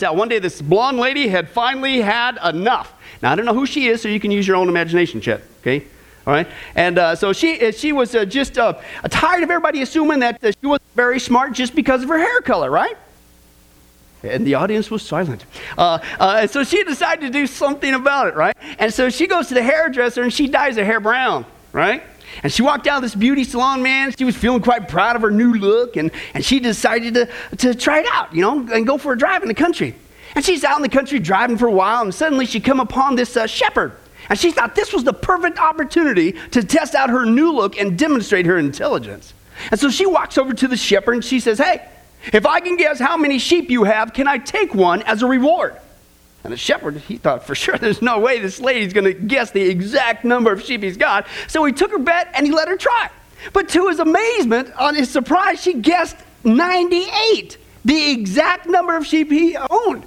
[0.00, 0.16] This out.
[0.16, 2.94] One day, this blonde lady had finally had enough.
[3.20, 5.42] Now, I don't know who she is, so you can use your own imagination, Chet.
[5.60, 5.84] Okay?
[6.26, 6.48] All right?
[6.74, 10.40] And uh, so she, uh, she was uh, just uh, tired of everybody assuming that
[10.42, 12.96] she was very smart just because of her hair color, right?
[14.22, 15.44] And the audience was silent.
[15.76, 18.56] Uh, uh, so she decided to do something about it, right?
[18.78, 22.02] And so she goes to the hairdresser and she dyes her hair brown, right?
[22.42, 24.14] And she walked out of this beauty salon, man.
[24.16, 27.74] She was feeling quite proud of her new look, and, and she decided to, to
[27.74, 29.94] try it out, you know, and go for a drive in the country.
[30.34, 33.16] And she's out in the country driving for a while, and suddenly she come upon
[33.16, 33.92] this uh, shepherd.
[34.28, 37.98] And she thought this was the perfect opportunity to test out her new look and
[37.98, 39.34] demonstrate her intelligence.
[39.70, 41.86] And so she walks over to the shepherd and she says, Hey,
[42.32, 45.26] if I can guess how many sheep you have, can I take one as a
[45.26, 45.76] reward?
[46.42, 49.50] And the shepherd, he thought for sure there's no way this lady's going to guess
[49.50, 51.26] the exact number of sheep he's got.
[51.48, 53.10] So he took her bet and he let her try.
[53.52, 59.30] But to his amazement, on his surprise, she guessed 98, the exact number of sheep
[59.30, 60.04] he owned.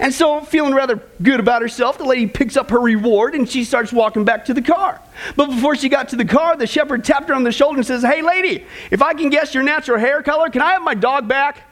[0.00, 3.64] And so, feeling rather good about herself, the lady picks up her reward and she
[3.64, 5.00] starts walking back to the car.
[5.34, 7.86] But before she got to the car, the shepherd tapped her on the shoulder and
[7.86, 10.94] says, Hey, lady, if I can guess your natural hair color, can I have my
[10.94, 11.62] dog back?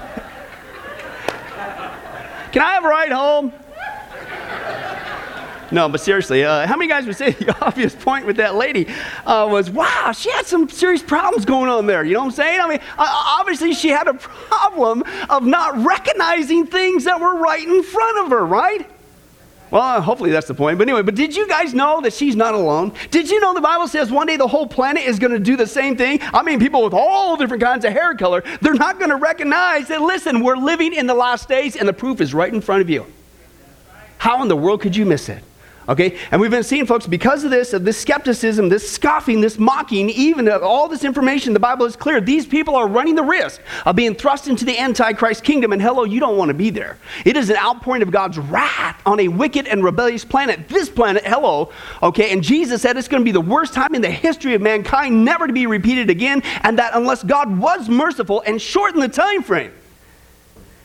[2.52, 3.52] Can I have a ride home?
[5.72, 8.88] No, but seriously, uh, how many guys would say the obvious point with that lady
[9.24, 12.02] uh, was, wow, she had some serious problems going on there.
[12.02, 12.60] You know what I'm saying?
[12.60, 17.66] I mean, uh, obviously, she had a problem of not recognizing things that were right
[17.66, 18.88] in front of her, right?
[19.70, 20.78] Well, uh, hopefully that's the point.
[20.78, 22.92] But anyway, but did you guys know that she's not alone?
[23.10, 25.56] Did you know the Bible says one day the whole planet is going to do
[25.56, 26.18] the same thing?
[26.34, 29.88] I mean, people with all different kinds of hair color, they're not going to recognize
[29.88, 32.82] that, listen, we're living in the last days and the proof is right in front
[32.82, 33.06] of you.
[34.18, 35.42] How in the world could you miss it?
[35.88, 36.18] Okay?
[36.30, 40.10] And we've been seeing, folks, because of this, of this skepticism, this scoffing, this mocking,
[40.10, 42.20] even of all this information, the Bible is clear.
[42.20, 45.72] These people are running the risk of being thrust into the Antichrist kingdom.
[45.72, 46.98] And hello, you don't want to be there.
[47.24, 50.68] It is an outpouring of God's wrath on a wicked and rebellious planet.
[50.68, 52.32] This planet, hello, okay?
[52.32, 55.24] And Jesus said it's going to be the worst time in the history of mankind,
[55.24, 56.42] never to be repeated again.
[56.62, 59.72] And that unless God was merciful and shortened the time frame,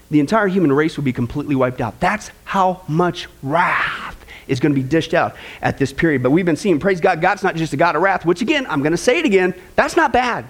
[0.09, 1.99] the entire human race would be completely wiped out.
[1.99, 4.14] That's how much wrath
[4.47, 6.23] is going to be dished out at this period.
[6.23, 8.65] But we've been seeing, praise God, God's not just a God of wrath, which again,
[8.67, 10.45] I'm going to say it again, that's not bad.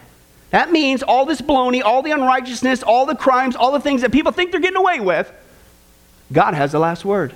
[0.52, 4.12] That means all this baloney, all the unrighteousness, all the crimes, all the things that
[4.12, 5.32] people think they're getting away with,
[6.32, 7.34] God has the last word.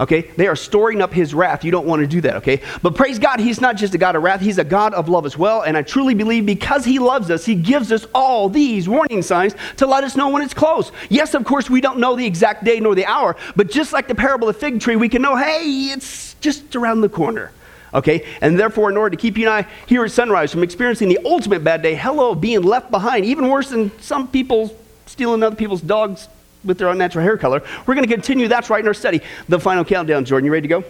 [0.00, 0.22] Okay?
[0.36, 1.64] They are storing up his wrath.
[1.64, 2.60] You don't want to do that, okay?
[2.82, 5.26] But praise God, he's not just a God of wrath, he's a God of love
[5.26, 5.62] as well.
[5.62, 9.54] And I truly believe because he loves us, he gives us all these warning signs
[9.76, 10.90] to let us know when it's close.
[11.08, 14.08] Yes, of course, we don't know the exact day nor the hour, but just like
[14.08, 17.52] the parable of the fig tree, we can know, hey, it's just around the corner.
[17.92, 18.26] Okay?
[18.40, 21.20] And therefore, in order to keep you and I here at sunrise from experiencing the
[21.24, 24.76] ultimate bad day, hello, being left behind, even worse than some people
[25.06, 26.28] stealing other people's dogs
[26.64, 27.62] with their unnatural hair color.
[27.86, 28.48] We're going to continue.
[28.48, 29.20] That's right in our study.
[29.48, 30.46] The final countdown, Jordan.
[30.46, 30.84] You ready to go?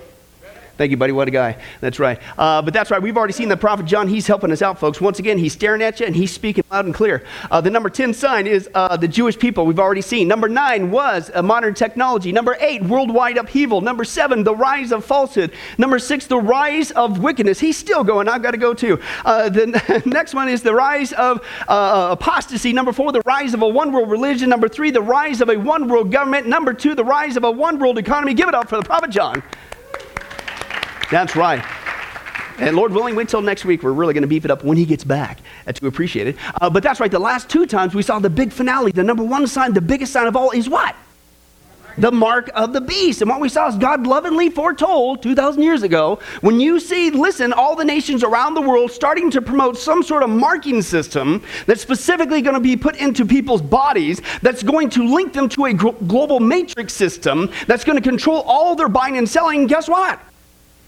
[0.77, 1.13] Thank you, buddy.
[1.13, 1.57] What a guy.
[1.81, 2.21] That's right.
[2.37, 3.01] Uh, but that's right.
[3.01, 4.09] We've already seen the prophet John.
[4.09, 5.01] He's helping us out, folks.
[5.01, 7.23] Once again, he's staring at you and he's speaking loud and clear.
[7.49, 9.67] Uh, the number 10 sign is uh, the Jewish people.
[9.67, 10.27] We've already seen.
[10.27, 12.33] Number nine was modern technology.
[12.33, 13.83] Number eight, worldwide upheaval.
[13.83, 15.53] Number seven, the rise of falsehood.
[15.79, 17.61] Number six, the rise of wickedness.
[17.61, 18.29] He's still going.
[18.29, 19.01] I've got to go too.
[19.25, 22.73] Uh, the next one is the rise of uh, apostasy.
[22.73, 24.49] Number four, the rise of a one world religion.
[24.49, 26.49] Number three, the rise of a one world government.
[26.49, 28.35] Number two, the rise of a one world economy.
[28.35, 29.41] Give it up for the prophet John.
[31.15, 31.65] That's right.
[32.59, 33.85] And Lord willing, wait till next week.
[33.85, 36.37] We're really going to beef it up when he gets back uh, to appreciate it.
[36.61, 37.09] Uh, but that's right.
[37.09, 38.91] The last two times we saw the big finale.
[38.91, 40.97] The number one sign, the biggest sign of all, is what?
[41.99, 43.23] The mark of the beast.
[43.23, 47.53] And what we saw is God lovingly foretold 2,000 years ago when you see, listen,
[47.53, 51.81] all the nations around the world starting to promote some sort of marking system that's
[51.81, 55.75] specifically going to be put into people's bodies, that's going to link them to a
[55.75, 59.69] global matrix system, that's going to control all their buying and selling.
[59.69, 60.21] Guess what?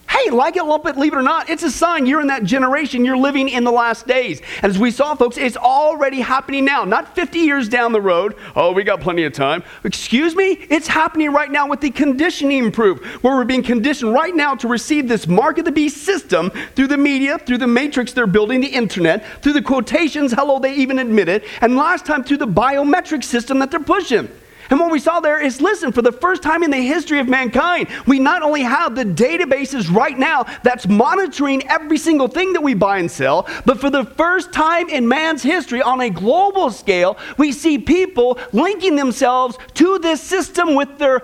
[0.08, 2.44] Hey, like it, lump it, leave it or not, it's a sign you're in that
[2.44, 3.04] generation.
[3.04, 4.40] You're living in the last days.
[4.62, 8.36] And as we saw, folks, it's already happening now, not 50 years down the road.
[8.54, 9.64] Oh, we got plenty of time.
[9.84, 10.52] Excuse me?
[10.70, 14.68] It's happening right now with the conditioning proof, where we're being conditioned right now to
[14.68, 18.60] receive this mark of the beast system through the media, through the matrix they're building,
[18.60, 22.46] the internet, through the quotations, hello, they even admit it, and last time through the
[22.46, 24.28] biometric system that they're pushing.
[24.70, 27.28] And what we saw there is listen, for the first time in the history of
[27.28, 32.62] mankind, we not only have the databases right now that's monitoring every single thing that
[32.62, 36.70] we buy and sell, but for the first time in man's history on a global
[36.70, 41.22] scale, we see people linking themselves to this system with their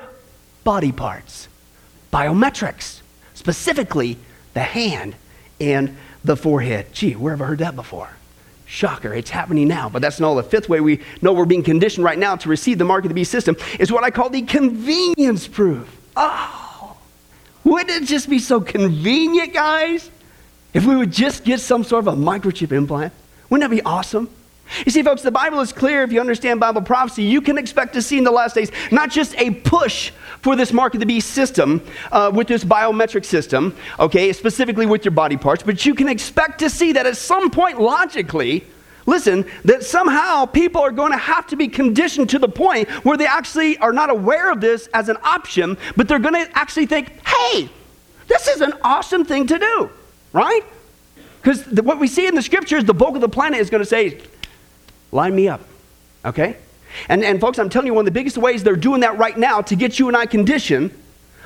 [0.64, 1.48] body parts,
[2.12, 3.00] biometrics,
[3.34, 4.16] specifically
[4.54, 5.14] the hand
[5.60, 6.86] and the forehead.
[6.92, 8.10] Gee, where have I heard that before?
[8.72, 9.90] Shocker, it's happening now.
[9.90, 12.78] But that's not the fifth way we know we're being conditioned right now to receive
[12.78, 15.94] the mark of the beast system is what I call the convenience proof.
[16.16, 16.96] Oh,
[17.64, 20.10] wouldn't it just be so convenient, guys,
[20.72, 23.12] if we would just get some sort of a microchip implant?
[23.50, 24.30] Wouldn't that be awesome?
[24.84, 26.02] You see, folks, the Bible is clear.
[26.02, 29.10] If you understand Bible prophecy, you can expect to see in the last days not
[29.10, 33.76] just a push for this mark of the beast system uh, with this biometric system,
[33.98, 37.50] okay, specifically with your body parts, but you can expect to see that at some
[37.50, 38.64] point, logically,
[39.06, 43.16] listen, that somehow people are going to have to be conditioned to the point where
[43.16, 46.86] they actually are not aware of this as an option, but they're going to actually
[46.86, 47.68] think, hey,
[48.26, 49.90] this is an awesome thing to do,
[50.32, 50.62] right?
[51.40, 53.88] Because what we see in the scriptures, the bulk of the planet is going to
[53.88, 54.20] say,
[55.12, 55.60] line me up,
[56.24, 56.56] okay?
[57.08, 59.36] And, and folks, I'm telling you, one of the biggest ways they're doing that right
[59.36, 60.90] now to get you and I conditioned,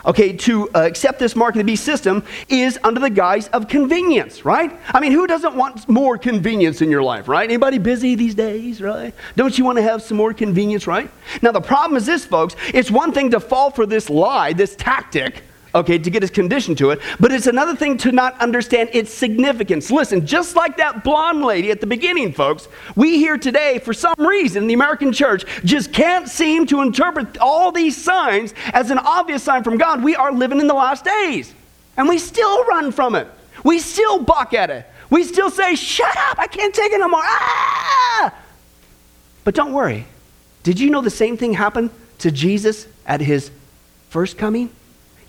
[0.04, 3.68] okay, to uh, accept this mark of the beast system is under the guise of
[3.68, 4.72] convenience, right?
[4.88, 7.48] I mean, who doesn't want more convenience in your life, right?
[7.48, 9.12] Anybody busy these days, right?
[9.34, 11.10] Don't you want to have some more convenience, right?
[11.42, 12.54] Now, the problem is this, folks.
[12.72, 15.42] It's one thing to fall for this lie, this tactic,
[15.74, 17.00] okay, to get his condition to it.
[17.20, 19.90] But it's another thing to not understand its significance.
[19.90, 24.14] Listen, just like that blonde lady at the beginning, folks, we here today, for some
[24.18, 29.42] reason, the American church, just can't seem to interpret all these signs as an obvious
[29.42, 30.02] sign from God.
[30.02, 31.52] We are living in the last days.
[31.96, 33.28] And we still run from it.
[33.64, 34.86] We still buck at it.
[35.10, 37.22] We still say, shut up, I can't take it no more.
[37.22, 38.34] Ah!
[39.44, 40.06] But don't worry.
[40.62, 43.50] Did you know the same thing happened to Jesus at his
[44.10, 44.70] first coming?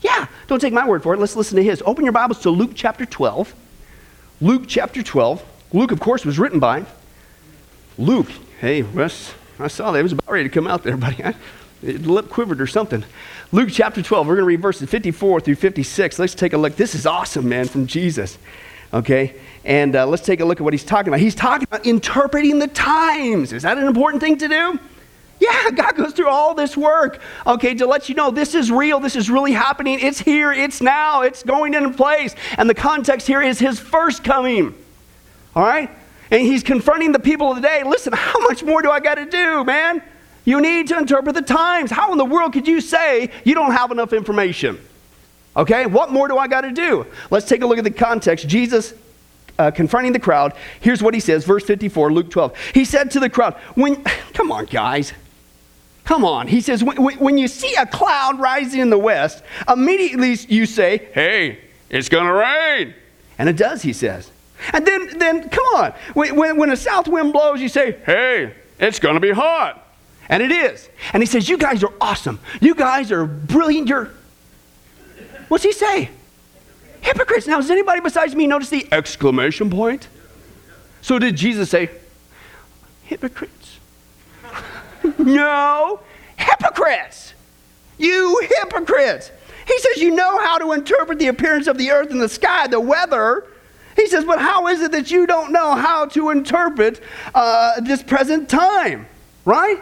[0.00, 1.20] Yeah, don't take my word for it.
[1.20, 1.82] Let's listen to his.
[1.84, 3.54] Open your Bibles to Luke chapter 12.
[4.40, 5.44] Luke chapter 12.
[5.72, 6.84] Luke, of course, was written by
[7.98, 8.30] Luke.
[8.60, 9.98] Hey, Wes, I saw that.
[9.98, 11.24] It was about ready to come out there, buddy.
[11.24, 11.34] I,
[11.82, 13.04] it lip quivered or something.
[13.52, 14.26] Luke chapter 12.
[14.26, 16.18] We're going to read verses 54 through 56.
[16.18, 16.76] Let's take a look.
[16.76, 18.38] This is awesome, man, from Jesus.
[18.92, 19.34] Okay?
[19.64, 21.20] And uh, let's take a look at what he's talking about.
[21.20, 23.52] He's talking about interpreting the times.
[23.52, 24.78] Is that an important thing to do?
[25.40, 28.98] Yeah, God goes through all this work, okay, to let you know this is real,
[28.98, 32.34] this is really happening, it's here, it's now, it's going into place.
[32.56, 34.74] And the context here is his first coming,
[35.54, 35.90] all right?
[36.30, 39.14] And he's confronting the people of the day listen, how much more do I got
[39.14, 40.02] to do, man?
[40.44, 41.90] You need to interpret the times.
[41.90, 44.80] How in the world could you say you don't have enough information?
[45.56, 47.06] Okay, what more do I got to do?
[47.30, 48.48] Let's take a look at the context.
[48.48, 48.94] Jesus
[49.58, 50.54] uh, confronting the crowd.
[50.80, 52.56] Here's what he says, verse 54, Luke 12.
[52.74, 54.02] He said to the crowd, "When,
[54.32, 55.12] come on, guys,
[56.08, 56.48] Come on.
[56.48, 61.06] He says, when, when, you see a cloud rising in the west, immediately you say,
[61.12, 61.58] hey,
[61.90, 62.94] it's going to rain.
[63.36, 64.30] And it does, he says.
[64.72, 65.92] And then, then come on.
[66.14, 69.86] When, when, when a south wind blows, you say, hey, it's going to be hot.
[70.30, 70.88] And it is.
[71.12, 72.40] And he says, you guys are awesome.
[72.62, 73.86] You guys are brilliant.
[73.86, 74.08] You're,
[75.48, 76.08] what's he say?
[77.02, 77.46] Hypocrites.
[77.46, 80.08] Now, does anybody besides me notice the exclamation point?
[81.02, 81.90] So did Jesus say,
[83.04, 83.50] hypocrite?
[85.18, 86.00] No,
[86.36, 87.34] hypocrites.
[87.98, 89.30] You hypocrites.
[89.66, 92.66] He says, You know how to interpret the appearance of the earth and the sky,
[92.66, 93.46] the weather.
[93.96, 97.02] He says, But how is it that you don't know how to interpret
[97.34, 99.06] uh, this present time?
[99.44, 99.80] Right?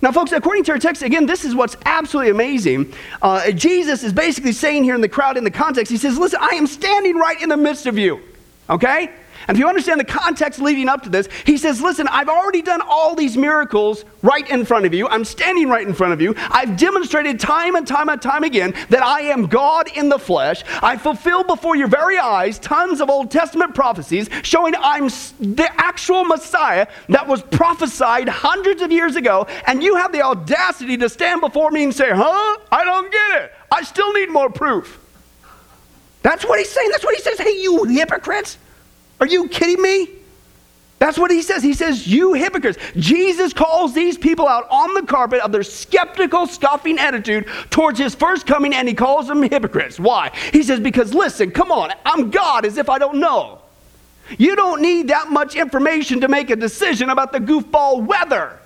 [0.00, 2.92] Now, folks, according to our text, again, this is what's absolutely amazing.
[3.20, 6.40] Uh, Jesus is basically saying here in the crowd, in the context, he says, Listen,
[6.42, 8.20] I am standing right in the midst of you.
[8.70, 9.10] Okay?
[9.48, 12.60] And if you understand the context leading up to this, he says, Listen, I've already
[12.60, 15.08] done all these miracles right in front of you.
[15.08, 16.34] I'm standing right in front of you.
[16.50, 20.62] I've demonstrated time and time and time again that I am God in the flesh.
[20.82, 26.24] I fulfill before your very eyes tons of Old Testament prophecies showing I'm the actual
[26.24, 29.46] Messiah that was prophesied hundreds of years ago.
[29.66, 32.58] And you have the audacity to stand before me and say, Huh?
[32.70, 33.52] I don't get it.
[33.72, 35.00] I still need more proof.
[36.22, 36.90] That's what he's saying.
[36.90, 37.38] That's what he says.
[37.38, 38.58] Hey, you hypocrites.
[39.20, 40.08] Are you kidding me?
[40.98, 41.62] That's what he says.
[41.62, 42.78] He says, You hypocrites.
[42.96, 48.14] Jesus calls these people out on the carpet of their skeptical, scoffing attitude towards his
[48.14, 50.00] first coming, and he calls them hypocrites.
[50.00, 50.32] Why?
[50.52, 53.60] He says, Because listen, come on, I'm God as if I don't know.
[54.36, 58.58] You don't need that much information to make a decision about the goofball weather.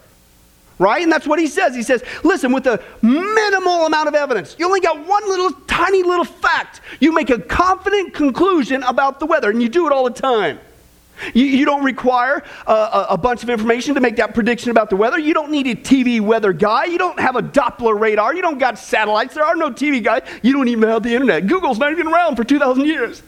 [0.79, 1.03] Right?
[1.03, 1.75] And that's what he says.
[1.75, 6.03] He says, listen, with a minimal amount of evidence, you only got one little tiny
[6.03, 6.81] little fact.
[6.99, 10.59] You make a confident conclusion about the weather, and you do it all the time.
[11.35, 14.97] You, you don't require a, a, bunch of information to make that prediction about the
[14.97, 15.19] weather.
[15.19, 16.87] You don't need a TV weather guy.
[16.87, 18.35] You don't have a Doppler radar.
[18.35, 19.35] You don't got satellites.
[19.35, 20.23] There are no TV guys.
[20.43, 21.47] You don't even have the internet.
[21.47, 23.23] Google's not even around for 2,000 years.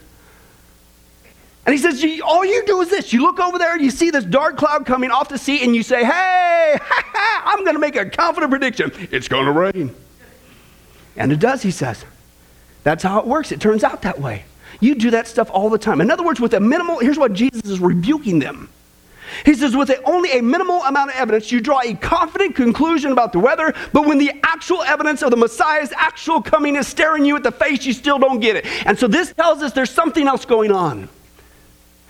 [1.65, 3.11] And he says, All you do is this.
[3.11, 5.75] You look over there and you see this dark cloud coming off the sea, and
[5.75, 6.77] you say, Hey,
[7.45, 8.91] I'm going to make a confident prediction.
[9.11, 9.95] It's going to rain.
[11.17, 12.05] And it does, he says.
[12.83, 13.51] That's how it works.
[13.51, 14.45] It turns out that way.
[14.79, 16.01] You do that stuff all the time.
[16.01, 18.69] In other words, with a minimal, here's what Jesus is rebuking them.
[19.43, 23.11] He says, with a, only a minimal amount of evidence, you draw a confident conclusion
[23.11, 27.25] about the weather, but when the actual evidence of the Messiah's actual coming is staring
[27.25, 28.65] you at the face, you still don't get it.
[28.85, 31.09] And so this tells us there's something else going on.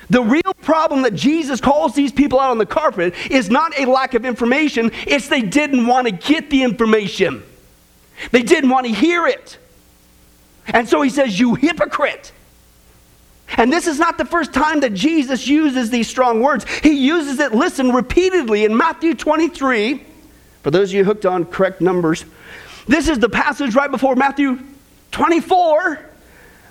[0.10, 3.86] The real problem that Jesus calls these people out on the carpet is not a
[3.86, 7.44] lack of information, it's they didn't want to get the information.
[8.32, 9.58] They didn't want to hear it.
[10.68, 12.32] And so he says, You hypocrite.
[13.58, 16.66] And this is not the first time that Jesus uses these strong words.
[16.82, 20.04] He uses it, listen, repeatedly in Matthew 23.
[20.64, 22.26] For those of you hooked on correct numbers,
[22.88, 24.60] this is the passage right before Matthew
[25.12, 26.04] 24.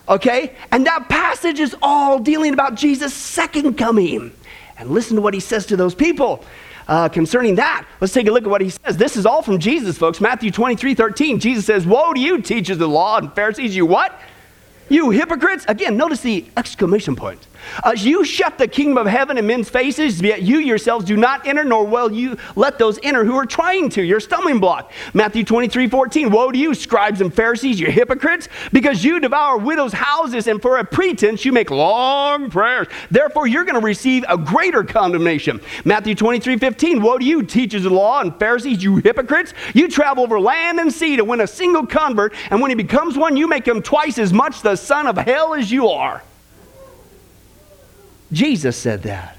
[0.09, 0.55] Okay?
[0.71, 4.33] And that passage is all dealing about Jesus' second coming.
[4.77, 6.45] And listen to what he says to those people.
[6.87, 8.99] Uh, concerning that, let's take a look at what he says.
[8.99, 10.21] This is all from Jesus, folks.
[10.21, 11.41] Matthew 23 13.
[11.41, 14.19] Jesus says, Woe to you, teachers of the law and Pharisees, you what?
[14.89, 15.65] You hypocrites!
[15.67, 17.47] Again, notice the exclamation point.
[17.83, 21.47] Uh, you shut the kingdom of heaven in men's faces, yet you yourselves do not
[21.47, 24.03] enter, nor will you let those enter who are trying to.
[24.03, 24.93] You're stumbling block.
[25.15, 26.31] Matthew 23 14.
[26.31, 30.79] Woe to you, scribes and Pharisees, you hypocrites, because you devour widows' houses, and for
[30.79, 32.89] a pretense you make long prayers.
[33.11, 35.61] Therefore, you're going to receive a greater condemnation.
[35.85, 37.03] Matthew 23 15.
[37.03, 39.55] Woe to you, teachers of the law and Pharisees, you hypocrites.
[39.73, 43.17] You travel over land and sea to win a single convert, and when he becomes
[43.17, 46.23] one, you make him twice as much the son of hell as you are.
[48.33, 49.39] Jesus said that.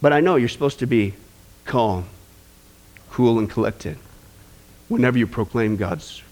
[0.00, 1.14] But I know you're supposed to be
[1.64, 2.06] calm,
[3.10, 3.98] cool, and collected
[4.88, 6.22] whenever you proclaim God's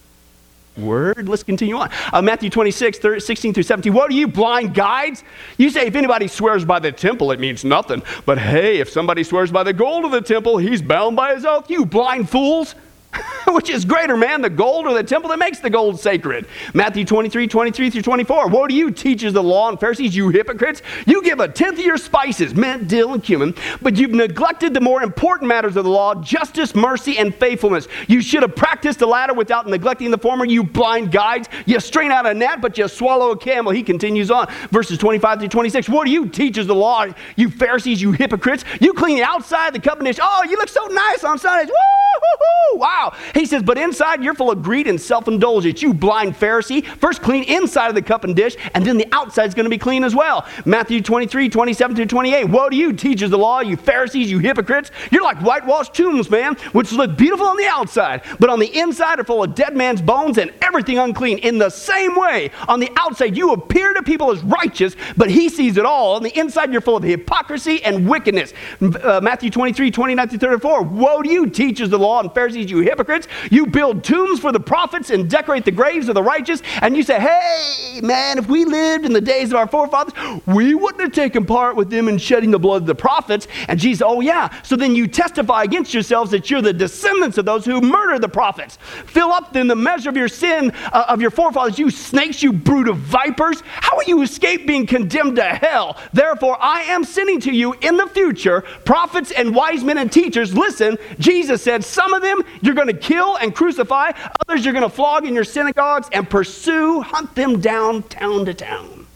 [0.77, 1.29] word.
[1.29, 1.91] Let's continue on.
[2.13, 3.93] Uh, Matthew 26, 13, 16 through 17.
[3.93, 5.23] What are you, blind guides?
[5.57, 8.03] You say, if anybody swears by the temple, it means nothing.
[8.25, 11.45] But hey, if somebody swears by the gold of the temple, he's bound by his
[11.45, 11.71] oath.
[11.71, 12.75] You blind fools.
[13.49, 16.47] Which is greater, man, the gold or the temple that makes the gold sacred?
[16.75, 18.49] Matthew 23, 23 through 24.
[18.49, 20.83] Woe to you, teachers of the law and Pharisees, you hypocrites!
[21.07, 24.81] You give a tenth of your spices, mint, dill, and cumin, but you've neglected the
[24.81, 27.89] more important matters of the law justice, mercy, and faithfulness.
[28.07, 31.49] You should have practiced the latter without neglecting the former, you blind guides.
[31.67, 33.73] You strain out a gnat, but you swallow a camel.
[33.73, 34.49] He continues on.
[34.71, 35.89] Verses 25 through 26.
[35.89, 38.65] What are you, teachers of the law, you Pharisees, you hypocrites?
[38.81, 40.19] You clean the outside the cup and dish.
[40.21, 41.69] Oh, you look so nice on Sundays.
[41.69, 42.79] Woo!
[42.79, 42.98] Wow.
[43.35, 45.83] He says, but inside you're full of greed and self indulgence.
[45.83, 46.85] You blind Pharisee.
[46.85, 49.71] First clean inside of the cup and dish, and then the outside is going to
[49.71, 50.47] be clean as well.
[50.65, 52.45] Matthew 23, 27 through 28.
[52.45, 54.91] Woe to you, teachers of the law, you Pharisees, you hypocrites.
[55.11, 59.21] You're like whitewashed tombs, man, which look beautiful on the outside, but on the inside
[59.21, 61.39] are full of dead man's bones and everything unclean.
[61.39, 65.49] In the same way, on the outside you appear to people as righteous, but he
[65.49, 66.17] sees it all.
[66.17, 68.53] On the inside you're full of hypocrisy and wickedness.
[68.81, 70.83] Uh, Matthew 23, 29 through 34.
[70.83, 73.29] Woe to you, teachers of the law and Pharisees, you hypocrites.
[73.51, 77.03] You build tombs for the prophets and decorate the graves of the righteous, and you
[77.03, 80.15] say, hey, man, if we lived in the days of our forefathers,
[80.47, 83.47] we wouldn't have taken part with them in shedding the blood of the prophets.
[83.69, 84.49] And Jesus, oh, yeah.
[84.63, 88.29] So then you testify against yourselves that you're the descendants of those who murdered the
[88.29, 88.79] prophets.
[89.07, 92.53] Fill up then the measure of your sin uh, of your forefathers, you snakes, you
[92.53, 93.63] brood of vipers.
[93.67, 95.97] How will you escape being condemned to hell?
[96.13, 100.55] Therefore, I am sending to you in the future prophets and wise men and teachers.
[100.57, 104.13] Listen, Jesus said, some of them you're going to kill and crucify,
[104.47, 108.55] others you're going to flog in your synagogues and pursue, hunt them down town to
[108.55, 109.07] town.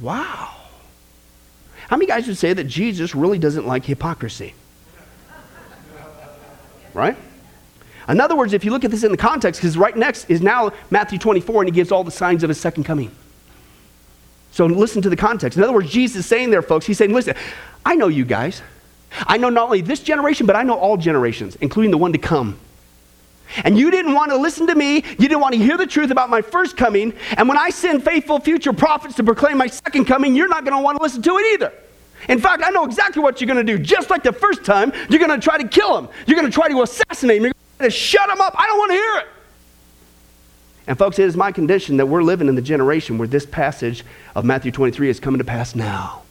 [0.00, 0.56] Wow.
[1.88, 4.54] How many guys would say that Jesus really doesn't like hypocrisy?
[6.94, 7.16] Right?
[8.08, 10.40] In other words, if you look at this in the context, because right next is
[10.40, 13.10] now Matthew 24, and he gives all the signs of his second coming.
[14.52, 15.56] So listen to the context.
[15.56, 17.34] In other words, Jesus is saying there, folks, he's saying, listen,
[17.84, 18.62] I know you guys.
[19.12, 22.18] I know not only this generation, but I know all generations, including the one to
[22.18, 22.58] come.
[23.64, 24.96] And you didn't want to listen to me.
[24.96, 27.12] You didn't want to hear the truth about my first coming.
[27.36, 30.76] And when I send faithful future prophets to proclaim my second coming, you're not going
[30.76, 31.72] to want to listen to it either.
[32.28, 33.82] In fact, I know exactly what you're going to do.
[33.82, 36.08] Just like the first time, you're going to try to kill him.
[36.26, 37.44] You're going to try to assassinate him.
[37.44, 38.54] You're going to shut him up.
[38.56, 39.26] I don't want to hear it.
[40.86, 44.04] And, folks, it is my condition that we're living in the generation where this passage
[44.34, 46.22] of Matthew 23 is coming to pass now.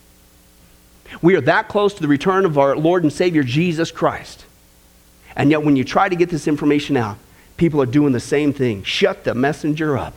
[1.22, 4.46] We are that close to the return of our Lord and Savior Jesus Christ.
[5.36, 7.18] And yet, when you try to get this information out,
[7.58, 8.84] people are doing the same thing.
[8.84, 10.14] Shut the messenger up.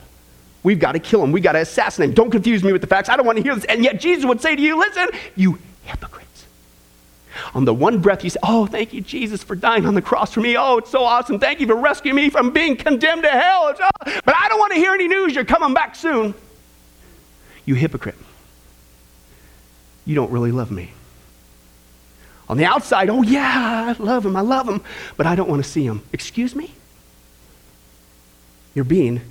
[0.63, 1.31] We've got to kill him.
[1.31, 2.15] We've got to assassinate him.
[2.15, 3.09] Don't confuse me with the facts.
[3.09, 3.65] I don't want to hear this.
[3.65, 6.45] And yet, Jesus would say to you, Listen, you hypocrites.
[7.53, 10.33] On the one breath, you say, Oh, thank you, Jesus, for dying on the cross
[10.33, 10.55] for me.
[10.57, 11.39] Oh, it's so awesome.
[11.39, 13.73] Thank you for rescuing me from being condemned to hell.
[13.77, 13.89] Oh,
[14.25, 15.35] but I don't want to hear any news.
[15.35, 16.33] You're coming back soon.
[17.65, 18.15] You hypocrite
[20.05, 20.91] you don't really love me.
[22.49, 24.81] On the outside, oh yeah, I love him, I love him,
[25.17, 26.01] but I don't want to see him.
[26.11, 26.73] Excuse me?
[28.75, 29.21] You're being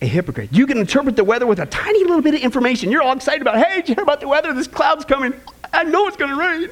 [0.00, 0.50] a hypocrite.
[0.52, 2.90] You can interpret the weather with a tiny little bit of information.
[2.90, 4.52] You're all excited about, hey, did you hear about the weather?
[4.52, 5.34] This cloud's coming.
[5.72, 6.70] I know it's going to rain.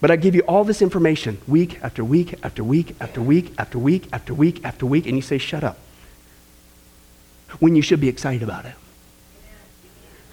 [0.00, 3.78] But I give you all this information week after week after week after week after
[3.78, 5.78] week after week after week, and you say, shut up.
[7.58, 8.74] When you should be excited about it.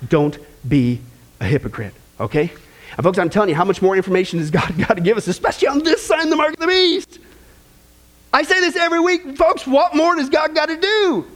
[0.10, 0.38] Don't
[0.68, 1.01] be
[1.39, 2.51] a hypocrite, okay?
[2.98, 5.27] And folks, I'm telling you, how much more information has God got to give us,
[5.27, 7.20] especially on this sign, the mark of the beast?
[8.34, 9.68] I say this every week, folks.
[9.68, 11.27] What more does God got to do?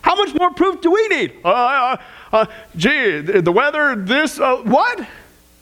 [0.00, 1.32] How much more proof do we need?
[1.44, 1.96] Uh, uh,
[2.32, 5.04] uh, gee, the, the weather, this, uh, what?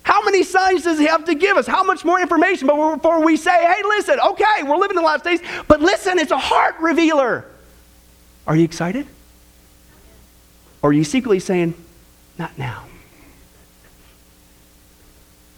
[0.03, 1.67] How many signs does he have to give us?
[1.67, 5.25] How much more information before we say, hey, listen, okay, we're living in the last
[5.25, 7.47] days, but listen, it's a heart revealer.
[8.47, 9.07] Are you excited?
[10.83, 11.73] Or are you secretly saying,
[12.39, 12.85] not now?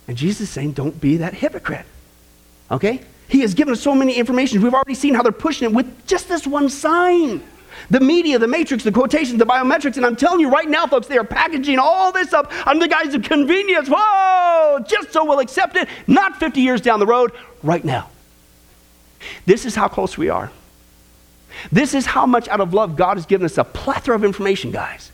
[0.08, 1.86] And Jesus is saying, don't be that hypocrite.
[2.70, 3.00] Okay?
[3.28, 4.62] He has given us so many information.
[4.62, 7.42] We've already seen how they're pushing it with just this one sign.
[7.90, 11.08] The media, the matrix, the quotations, the biometrics, and I'm telling you right now, folks,
[11.08, 13.88] they are packaging all this up under the guise of convenience.
[13.90, 14.78] Whoa!
[14.88, 18.08] Just so we'll accept it, not 50 years down the road, right now.
[19.44, 20.50] This is how close we are.
[21.70, 24.70] This is how much out of love God has given us a plethora of information,
[24.70, 25.10] guys.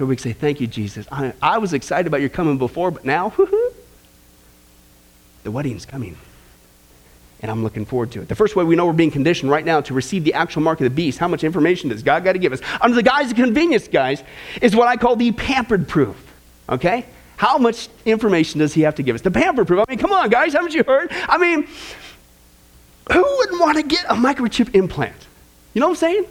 [0.00, 1.06] So we can say, Thank you, Jesus.
[1.12, 3.34] I, I was excited about your coming before, but now,
[5.42, 6.16] the wedding's coming
[7.42, 8.28] and I'm looking forward to it.
[8.28, 10.80] The first way we know we're being conditioned right now to receive the actual mark
[10.80, 12.60] of the beast, how much information does God got to give us?
[12.80, 14.22] Under the guise of convenience, guys,
[14.62, 16.16] is what I call the pampered proof.
[16.70, 17.04] Okay?
[17.36, 19.20] How much information does he have to give us?
[19.20, 19.84] The pampered proof.
[19.86, 21.10] I mean, come on, guys, haven't you heard?
[21.12, 21.68] I mean,
[23.12, 25.26] who wouldn't want to get a microchip implant?
[25.74, 26.24] You know what I'm saying?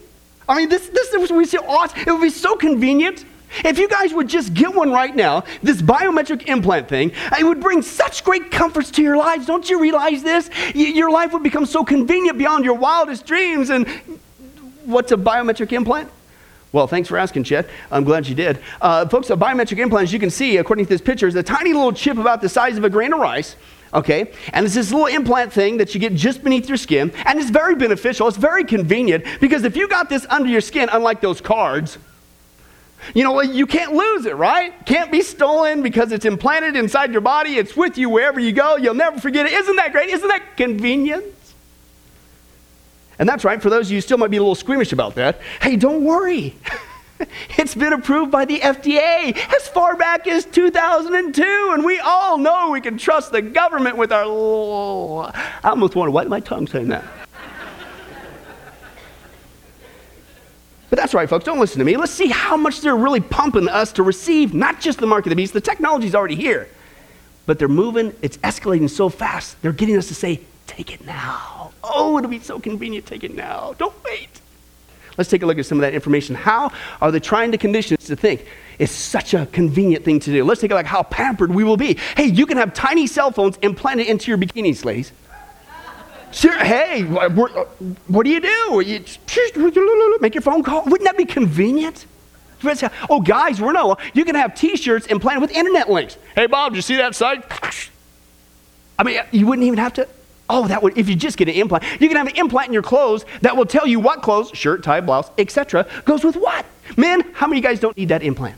[0.48, 2.00] I mean, this, this, this would be so awesome.
[2.00, 3.26] It would be so convenient.
[3.64, 7.60] If you guys would just get one right now, this biometric implant thing, it would
[7.60, 9.46] bring such great comforts to your lives.
[9.46, 10.50] Don't you realize this?
[10.74, 13.70] your life would become so convenient beyond your wildest dreams.
[13.70, 13.88] And
[14.86, 16.10] what's a biometric implant?
[16.72, 17.68] Well, thanks for asking, Chet.
[17.92, 18.60] I'm glad you did.
[18.80, 21.42] Uh, folks, a biometric implant, as you can see, according to this picture, is a
[21.42, 23.56] tiny little chip about the size of a grain of rice.
[23.92, 24.32] Okay?
[24.54, 27.12] And it's this little implant thing that you get just beneath your skin.
[27.26, 28.28] And it's very beneficial.
[28.28, 31.98] It's very convenient because if you got this under your skin, unlike those cards,
[33.14, 34.74] you know, you can't lose it, right?
[34.86, 37.56] Can't be stolen because it's implanted inside your body.
[37.56, 38.78] It's with you wherever you go.
[38.78, 39.54] You'll never forget it.
[39.54, 40.10] Isn't that great?
[40.10, 41.26] Isn't that convenient?
[43.18, 43.62] And that's right.
[43.62, 46.06] For those of you who still might be a little squeamish about that, hey, don't
[46.06, 46.56] worry.
[47.58, 52.70] it's been approved by the FDA as far back as 2002, and we all know
[52.70, 55.34] we can trust the government with our.
[55.64, 57.04] I almost want to wipe my tongue saying that.
[60.90, 61.46] But that's right, folks.
[61.46, 61.98] Don't listen to me.
[61.98, 65.30] Let's see how much they're really pumping us to receive not just the mark of
[65.30, 66.68] the beast, the technology's already here,
[67.46, 71.72] but they're moving, it's escalating so fast, they're getting us to say, take it now.
[71.84, 73.76] Oh, it'll be so convenient, take it now.
[73.78, 74.30] Don't wait.
[75.18, 76.34] Let's take a look at some of that information.
[76.34, 76.72] How
[77.02, 78.46] are they trying to condition us to think
[78.80, 80.44] it's such a convenient thing to do?
[80.44, 81.98] Let's take a look at how pampered we will be.
[82.16, 85.12] Hey, you can have tiny cell phones implanted into your bikinis, ladies.
[86.32, 88.84] Sure, hey, what do you do?
[88.86, 90.84] You make your phone call.
[90.86, 92.06] Wouldn't that be convenient?
[93.10, 93.98] Oh, guys, we're no.
[94.14, 96.18] You can have T-shirts implanted with internet links.
[96.36, 97.44] Hey, Bob, did you see that site?
[98.98, 100.08] I mean, you wouldn't even have to.
[100.50, 101.84] Oh, that would if you just get an implant.
[102.02, 104.84] You can have an implant in your clothes that will tell you what clothes, shirt,
[104.84, 106.66] tie, blouse, etc., goes with what.
[106.98, 108.58] Men, how many guys don't need that implant?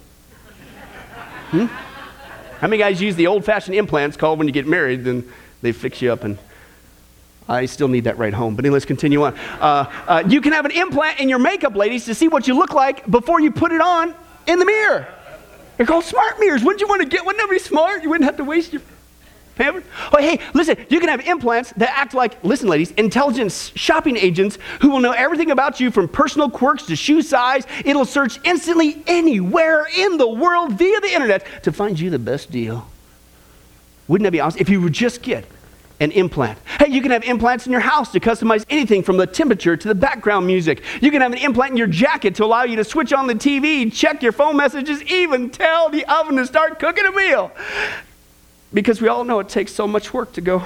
[1.51, 1.65] Hmm?
[1.65, 5.03] How many guys use the old-fashioned implants called when you get married?
[5.03, 5.29] Then
[5.61, 6.37] they fix you up and
[7.51, 8.55] I still need that right home.
[8.55, 9.37] But anyway, let's continue on.
[9.59, 12.53] Uh, uh, you can have an implant in your makeup, ladies, to see what you
[12.53, 14.15] look like before you put it on
[14.47, 15.07] in the mirror.
[15.75, 16.63] They're called smart mirrors.
[16.63, 17.25] Wouldn't you want to get?
[17.25, 18.03] Wouldn't that be smart?
[18.03, 18.81] You wouldn't have to waste your
[19.55, 19.83] pamper.
[20.13, 24.57] Oh, hey, listen, you can have implants that act like, listen, ladies, intelligent shopping agents
[24.79, 27.65] who will know everything about you from personal quirks to shoe size.
[27.83, 32.49] It'll search instantly anywhere in the world via the internet to find you the best
[32.49, 32.87] deal.
[34.07, 34.61] Wouldn't that be awesome?
[34.61, 35.45] If you would just get
[36.01, 36.57] an implant.
[36.79, 39.87] Hey, you can have implants in your house to customize anything from the temperature to
[39.87, 40.81] the background music.
[40.99, 43.35] You can have an implant in your jacket to allow you to switch on the
[43.35, 47.51] TV, check your phone messages, even tell the oven to start cooking a meal.
[48.73, 50.65] Because we all know it takes so much work to go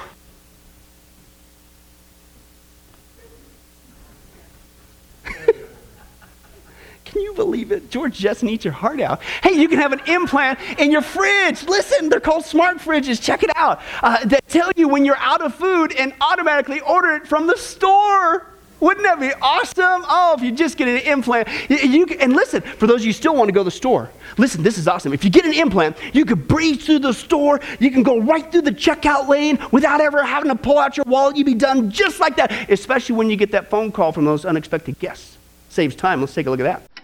[7.16, 7.90] Can you believe it?
[7.90, 9.22] George Jetson eats your heart out.
[9.42, 11.62] Hey, you can have an implant in your fridge.
[11.62, 13.22] Listen, they're called smart fridges.
[13.22, 13.80] Check it out.
[14.02, 17.56] Uh, that tell you when you're out of food and automatically order it from the
[17.56, 18.48] store.
[18.80, 20.04] Wouldn't that be awesome?
[20.06, 21.48] Oh, if you just get an implant.
[21.70, 24.10] You, you and listen, for those of you still want to go to the store,
[24.36, 25.14] listen, this is awesome.
[25.14, 27.60] If you get an implant, you could breeze through the store.
[27.80, 31.06] You can go right through the checkout lane without ever having to pull out your
[31.06, 31.38] wallet.
[31.38, 34.44] You'd be done just like that, especially when you get that phone call from those
[34.44, 35.38] unexpected guests.
[35.70, 36.20] Saves time.
[36.20, 36.95] Let's take a look at that.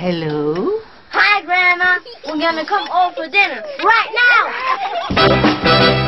[0.00, 0.80] Hello?
[1.10, 1.98] Hi, Grandma.
[2.26, 4.08] We're gonna come over for dinner right
[5.76, 5.99] now.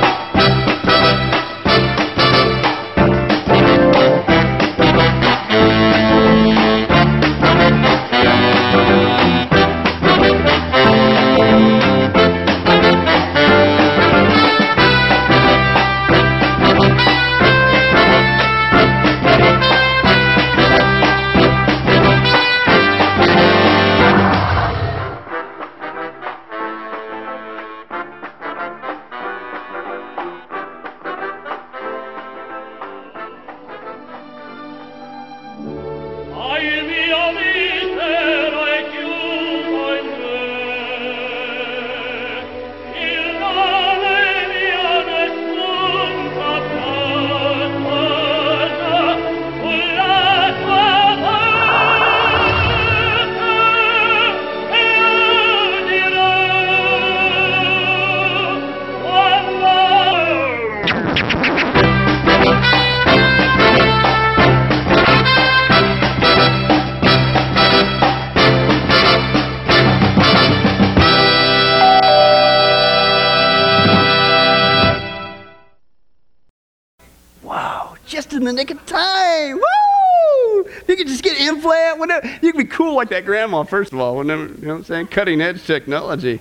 [78.52, 79.56] The nick of time.
[79.56, 80.70] Woo!
[80.88, 82.26] You could just get implant whenever.
[82.42, 84.84] You could be cool like that grandma, first of all, whenever, you know what I'm
[84.84, 85.06] saying?
[85.08, 86.40] Cutting edge technology.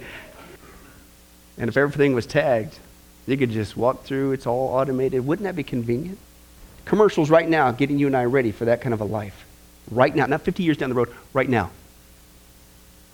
[1.57, 2.77] And if everything was tagged,
[3.27, 5.25] you could just walk through, it's all automated.
[5.25, 6.17] Wouldn't that be convenient?
[6.85, 9.45] Commercials right now getting you and I ready for that kind of a life.
[9.89, 11.71] Right now, not 50 years down the road, right now.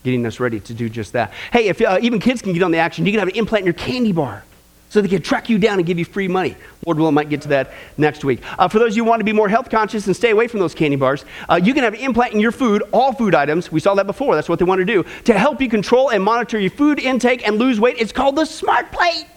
[0.03, 1.33] Getting us ready to do just that.
[1.51, 3.61] Hey, if uh, even kids can get on the action, you can have an implant
[3.61, 4.43] in your candy bar
[4.89, 6.55] so they can track you down and give you free money.
[6.85, 8.41] Lord willing, might get to that next week.
[8.57, 10.47] Uh, for those of you who want to be more health conscious and stay away
[10.47, 13.35] from those candy bars, uh, you can have an implant in your food, all food
[13.35, 13.71] items.
[13.71, 14.35] We saw that before.
[14.35, 17.45] That's what they want to do to help you control and monitor your food intake
[17.47, 17.97] and lose weight.
[17.99, 19.27] It's called the Smart Plate.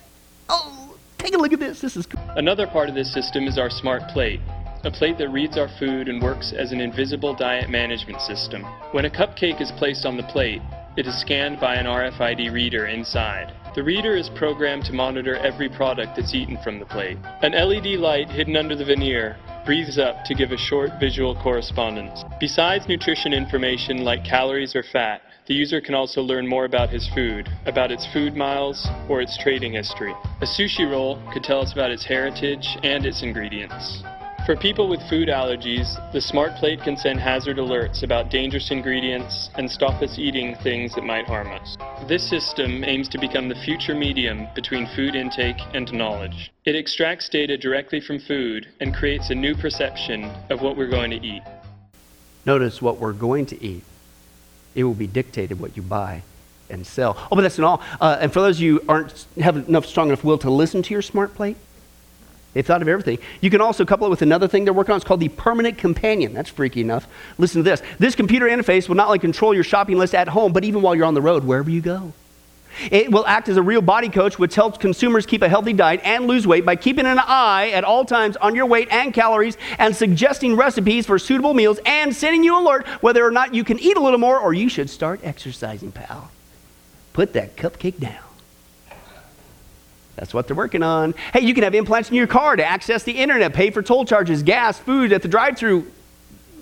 [0.49, 1.81] Oh, take a look at this.
[1.81, 2.23] This is cool.
[2.37, 4.41] Another part of this system is our smart plate,
[4.85, 8.63] a plate that reads our food and works as an invisible diet management system.
[8.93, 10.63] When a cupcake is placed on the plate,
[10.97, 13.53] it is scanned by an RFID reader inside.
[13.73, 17.19] The reader is programmed to monitor every product that's eaten from the plate.
[17.43, 22.25] An LED light hidden under the veneer breathes up to give a short visual correspondence.
[22.41, 27.09] Besides nutrition information like calories or fat, the user can also learn more about his
[27.15, 30.15] food, about its food miles, or its trading history.
[30.41, 34.03] A sushi roll could tell us about its heritage and its ingredients.
[34.47, 39.51] For people with food allergies, the Smart Plate can send hazard alerts about dangerous ingredients
[39.57, 41.77] and stop us eating things that might harm us.
[42.09, 46.51] This system aims to become the future medium between food intake and knowledge.
[46.65, 51.11] It extracts data directly from food and creates a new perception of what we're going
[51.11, 51.43] to eat.
[52.47, 53.85] Notice what we're going to eat.
[54.75, 56.23] It will be dictated what you buy
[56.71, 57.15] and sell.
[57.31, 57.87] Oh, but that's not all.
[58.01, 60.83] Uh, and for those of you who aren't have enough strong enough will to listen
[60.83, 61.59] to your smart plate,
[62.55, 63.19] they've thought of everything.
[63.41, 64.97] You can also couple it with another thing they're working on.
[64.97, 66.35] It's called the permanent companion.
[66.35, 67.07] That's freaky enough.
[67.39, 67.83] Listen to this.
[67.99, 70.95] This computer interface will not only control your shopping list at home, but even while
[70.95, 72.13] you're on the road, wherever you go.
[72.91, 76.01] It will act as a real body coach, which helps consumers keep a healthy diet
[76.05, 79.57] and lose weight by keeping an eye at all times on your weight and calories
[79.79, 83.79] and suggesting recipes for suitable meals and sending you alert whether or not you can
[83.79, 86.31] eat a little more or you should start exercising, pal.
[87.13, 88.30] Put that cupcake down.
[90.21, 91.15] That's what they're working on.
[91.33, 94.05] Hey, you can have implants in your car to access the internet, pay for toll
[94.05, 95.91] charges, gas, food at the drive through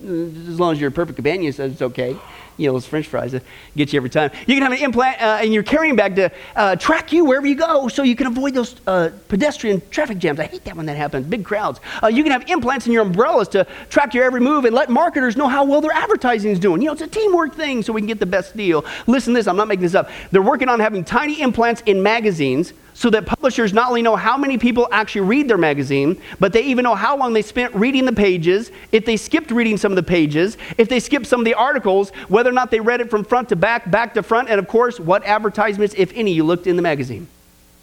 [0.00, 2.16] as long as your perfect companion says it's okay.
[2.56, 3.42] You know, those french fries that
[3.76, 4.30] get you every time.
[4.46, 7.48] You can have an implant uh, in your carrying bag to uh, track you wherever
[7.48, 10.38] you go so you can avoid those uh, pedestrian traffic jams.
[10.38, 11.80] I hate that when that happens, big crowds.
[12.00, 14.88] Uh, you can have implants in your umbrellas to track your every move and let
[14.88, 16.80] marketers know how well their advertising is doing.
[16.80, 18.84] You know, it's a teamwork thing so we can get the best deal.
[19.08, 20.10] Listen to this, I'm not making this up.
[20.30, 24.36] They're working on having tiny implants in magazines so that publishers not only know how
[24.36, 28.04] many people actually read their magazine, but they even know how long they spent reading
[28.04, 31.44] the pages, if they skipped reading some of the pages, if they skipped some of
[31.44, 34.48] the articles, whether or not they read it from front to back, back to front,
[34.48, 37.28] and of course, what advertisements, if any, you looked in the magazine,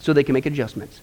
[0.00, 1.00] so they can make adjustments.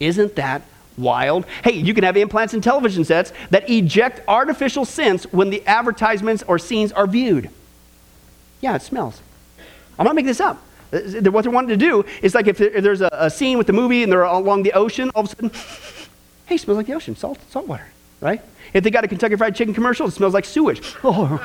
[0.00, 0.60] Isn't that
[0.98, 1.46] wild?
[1.62, 6.42] Hey, you can have implants in television sets that eject artificial scents when the advertisements
[6.46, 7.48] or scenes are viewed.
[8.60, 9.22] Yeah, it smells.
[9.98, 10.60] I'm not making this up.
[10.94, 14.12] What they're wanting to do is like if there's a, scene with the movie and
[14.12, 15.50] they're along the ocean, all of a sudden,
[16.46, 17.86] hey, smells like the ocean, salt, salt water,
[18.20, 18.40] right?
[18.72, 20.94] If they got a Kentucky Fried Chicken commercial, it smells like sewage.
[21.04, 21.38] Oh,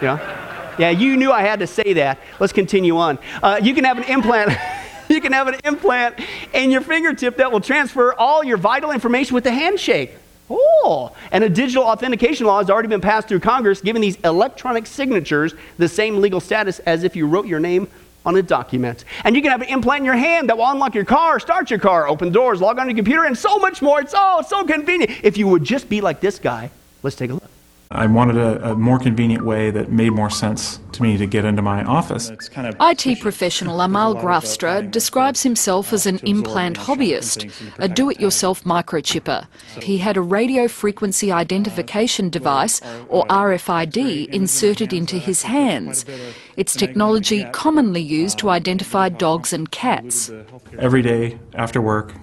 [0.00, 0.76] yeah.
[0.78, 2.18] Yeah, you knew I had to say that.
[2.40, 3.18] Let's continue on.
[3.42, 4.56] Uh, you can have an implant.
[5.08, 6.18] you can have an implant
[6.54, 10.12] in your fingertip that will transfer all your vital information with a handshake.
[10.48, 14.86] Oh, and a digital authentication law has already been passed through Congress, giving these electronic
[14.86, 17.88] signatures the same legal status as if you wrote your name
[18.24, 19.04] on a document.
[19.24, 21.70] And you can have an implant in your hand that will unlock your car, start
[21.70, 24.00] your car, open doors, log on your computer, and so much more.
[24.00, 25.12] It's all so convenient.
[25.22, 26.70] If you would just be like this guy,
[27.02, 27.50] let's take a look.
[27.94, 31.44] I wanted a, a more convenient way that made more sense to me to get
[31.44, 32.30] into my office.
[32.30, 38.08] It's kind of IT professional Amal Graafstra describes himself as an implant hobbyist, a do
[38.08, 39.46] it yourself microchipper.
[39.82, 46.06] He had a radio frequency identification device, or RFID, inserted into his hands.
[46.56, 50.30] It's technology commonly used to identify dogs and cats.
[50.78, 52.14] every day after work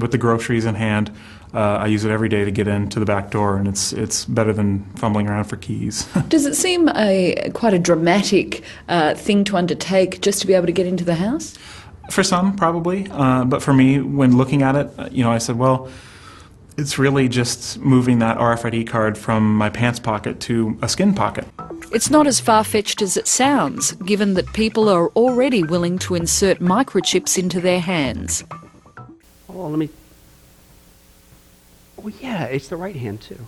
[0.00, 1.10] with the groceries in hand.
[1.54, 4.24] Uh, I use it every day to get into the back door, and it's it's
[4.24, 6.06] better than fumbling around for keys.
[6.28, 10.66] Does it seem a quite a dramatic uh, thing to undertake just to be able
[10.66, 11.56] to get into the house?
[12.10, 15.38] for some, probably, uh, but for me, when looking at it, uh, you know, I
[15.38, 15.88] said, well,
[16.76, 21.46] it's really just moving that RFID card from my pants pocket to a skin pocket.
[21.92, 26.14] It's not as far fetched as it sounds, given that people are already willing to
[26.14, 28.44] insert microchips into their hands.
[29.48, 29.88] Oh, let me.
[32.04, 33.38] Oh, yeah, it's the right hand, too.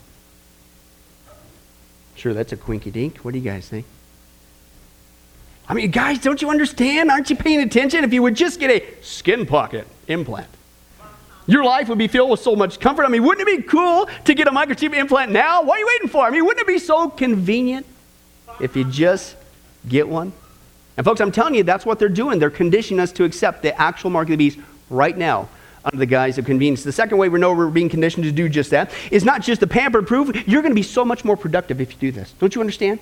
[2.14, 3.18] Sure, that's a quinky dink.
[3.18, 3.84] What do you guys think?
[5.68, 7.10] I mean, guys, don't you understand?
[7.10, 8.02] Aren't you paying attention?
[8.04, 10.48] If you would just get a skin pocket implant,
[11.46, 13.04] your life would be filled with so much comfort.
[13.04, 15.62] I mean, wouldn't it be cool to get a microchip implant now?
[15.62, 16.24] What are you waiting for?
[16.24, 17.84] I mean, wouldn't it be so convenient
[18.60, 19.36] if you just
[19.86, 20.32] get one?
[20.96, 22.38] And folks, I'm telling you, that's what they're doing.
[22.38, 25.48] They're conditioning us to accept the actual mark of the beast right now
[25.86, 26.82] under the guise of convenience.
[26.82, 29.60] The second way we know we're being conditioned to do just that is not just
[29.60, 30.34] the pamper proof.
[30.46, 32.32] You're going to be so much more productive if you do this.
[32.40, 32.98] Don't you understand?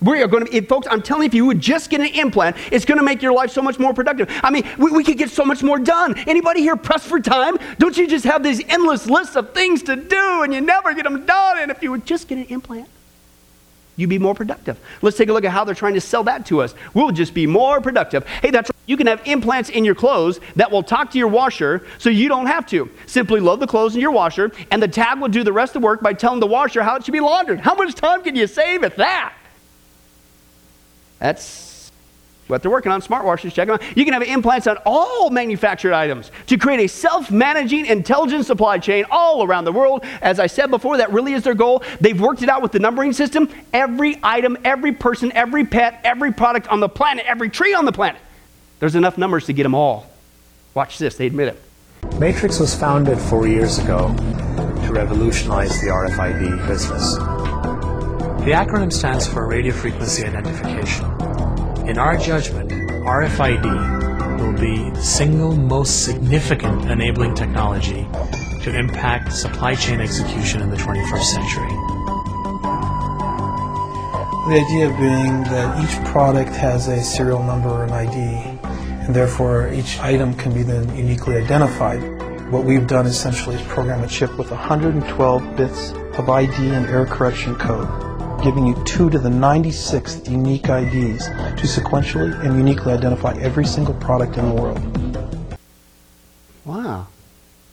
[0.00, 2.08] We are going to, if, folks, I'm telling you, if you would just get an
[2.08, 4.28] implant, it's going to make your life so much more productive.
[4.42, 6.18] I mean, we, we could get so much more done.
[6.28, 7.56] Anybody here pressed for time?
[7.78, 11.04] Don't you just have these endless lists of things to do and you never get
[11.04, 11.58] them done?
[11.58, 12.88] And if you would just get an implant,
[13.96, 14.78] you'd be more productive.
[15.02, 16.74] Let's take a look at how they're trying to sell that to us.
[16.94, 18.26] We'll just be more productive.
[18.26, 18.74] Hey, that's right.
[18.86, 22.28] You can have implants in your clothes that will talk to your washer so you
[22.28, 22.90] don't have to.
[23.06, 25.80] Simply load the clothes in your washer, and the tag will do the rest of
[25.80, 27.60] the work by telling the washer how it should be laundered.
[27.60, 29.34] How much time can you save at that?
[31.18, 31.73] That's
[32.46, 33.00] what they're working on.
[33.00, 33.96] Smart washers, check them out.
[33.96, 38.78] You can have implants on all manufactured items to create a self managing, intelligent supply
[38.78, 40.04] chain all around the world.
[40.20, 41.82] As I said before, that really is their goal.
[42.00, 43.48] They've worked it out with the numbering system.
[43.72, 47.92] Every item, every person, every pet, every product on the planet, every tree on the
[47.92, 48.20] planet.
[48.80, 50.06] There's enough numbers to get them all.
[50.74, 51.62] Watch this, they admit it.
[52.18, 54.14] Matrics was founded four years ago
[54.84, 57.16] to revolutionize the RFID business.
[58.44, 61.13] The acronym stands for Radio Frequency Identification.
[61.86, 68.08] In our judgment, RFID will be the single most significant enabling technology
[68.62, 71.68] to impact supply chain execution in the 21st century.
[74.48, 78.18] The idea being that each product has a serial number or an ID,
[79.04, 82.00] and therefore each item can be then uniquely identified.
[82.50, 87.04] What we've done essentially is program a chip with 112 bits of ID and error
[87.04, 87.88] correction code,
[88.44, 93.94] giving you 2 to the 96th unique IDs to sequentially and uniquely identify every single
[93.94, 95.58] product in the world.
[96.66, 97.06] Wow.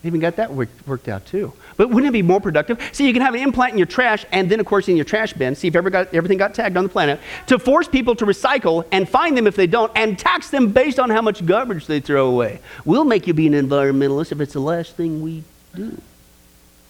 [0.02, 1.52] Even got that worked, worked out too.
[1.76, 2.80] But wouldn't it be more productive?
[2.92, 5.04] See, you can have an implant in your trash and then, of course, in your
[5.04, 8.16] trash bin, see if ever got, everything got tagged on the planet, to force people
[8.16, 11.44] to recycle and find them if they don't and tax them based on how much
[11.44, 12.60] garbage they throw away.
[12.86, 16.00] We'll make you be an environmentalist if it's the last thing we do.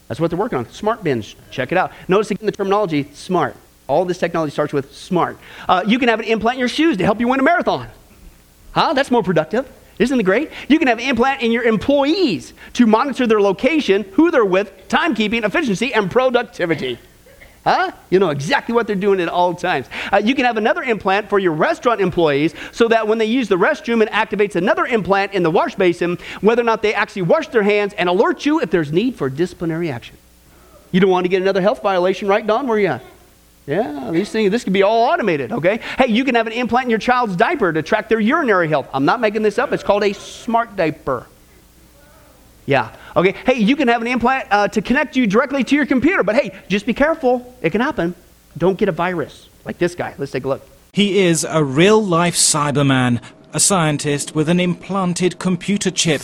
[0.06, 0.70] That's what they're working on.
[0.70, 1.34] Smart bins.
[1.50, 1.90] Check it out.
[2.06, 3.56] Notice again the terminology smart.
[3.86, 5.38] All this technology starts with smart.
[5.68, 7.88] Uh, you can have an implant in your shoes to help you win a marathon.
[8.72, 8.92] Huh?
[8.94, 9.70] That's more productive.
[9.98, 10.50] Isn't it great?
[10.68, 14.88] You can have an implant in your employees to monitor their location, who they're with,
[14.88, 16.98] timekeeping, efficiency, and productivity.
[17.64, 17.92] Huh?
[18.10, 19.86] You know exactly what they're doing at all times.
[20.12, 23.48] Uh, you can have another implant for your restaurant employees so that when they use
[23.48, 27.22] the restroom, it activates another implant in the wash basin, whether or not they actually
[27.22, 30.16] wash their hands and alert you if there's need for disciplinary action.
[30.90, 32.66] You don't want to get another health violation, right, Don?
[32.66, 33.02] Where are you at?
[33.66, 35.78] Yeah, these things, this could be all automated, okay?
[35.96, 38.88] Hey, you can have an implant in your child's diaper to track their urinary health.
[38.92, 39.72] I'm not making this up.
[39.72, 41.28] It's called a smart diaper.
[42.66, 43.32] Yeah, okay.
[43.46, 46.34] Hey, you can have an implant uh, to connect you directly to your computer, but
[46.34, 47.54] hey, just be careful.
[47.62, 48.14] It can happen.
[48.58, 50.14] Don't get a virus like this guy.
[50.18, 50.66] Let's take a look.
[50.92, 53.22] He is a real life Cyberman,
[53.52, 56.20] a scientist with an implanted computer chip.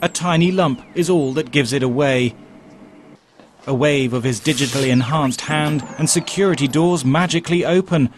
[0.00, 2.34] A tiny lump is all that gives it away.
[3.64, 8.10] A wave of his digitally enhanced hand and security doors magically open.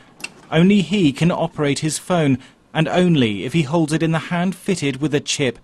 [0.51, 2.39] Only he can operate his phone,
[2.73, 5.59] and only if he holds it in the hand fitted with a chip.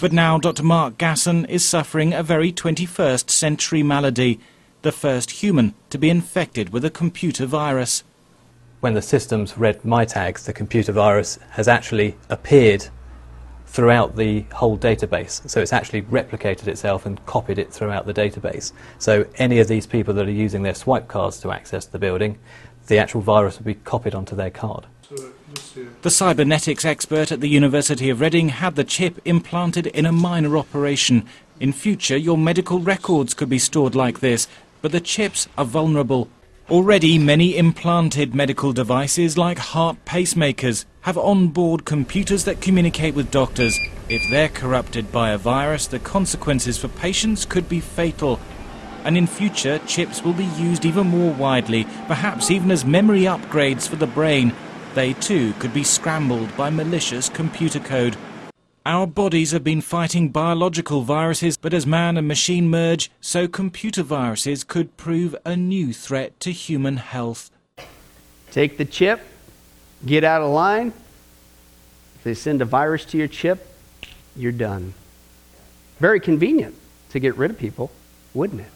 [0.00, 0.62] But now Dr.
[0.62, 4.38] Mark Gasson is suffering a very 21st century malady,
[4.82, 8.04] the first human to be infected with a computer virus.
[8.78, 12.88] When the systems read my tags, the computer virus has actually appeared
[13.76, 15.46] throughout the whole database.
[15.50, 18.72] So it's actually replicated itself and copied it throughout the database.
[18.98, 22.38] So any of these people that are using their swipe cards to access the building,
[22.86, 24.86] the actual virus would be copied onto their card.
[26.00, 30.56] The cybernetics expert at the University of Reading had the chip implanted in a minor
[30.56, 31.26] operation.
[31.60, 34.48] In future, your medical records could be stored like this,
[34.80, 36.30] but the chips are vulnerable.
[36.70, 43.78] Already, many implanted medical devices like heart pacemakers have on-board computers that communicate with doctors.
[44.08, 48.40] If they're corrupted by a virus, the consequences for patients could be fatal.
[49.04, 53.88] And in future, chips will be used even more widely, perhaps even as memory upgrades
[53.88, 54.52] for the brain.
[54.96, 58.16] They too could be scrambled by malicious computer code.
[58.84, 64.02] Our bodies have been fighting biological viruses, but as man and machine merge, so computer
[64.02, 67.52] viruses could prove a new threat to human health.
[68.50, 69.20] Take the chip,
[70.04, 70.92] get out of line.
[72.16, 73.66] If they send a virus to your chip,
[74.34, 74.94] you're done.
[75.98, 76.74] Very convenient
[77.10, 77.90] to get rid of people,
[78.34, 78.68] wouldn't it?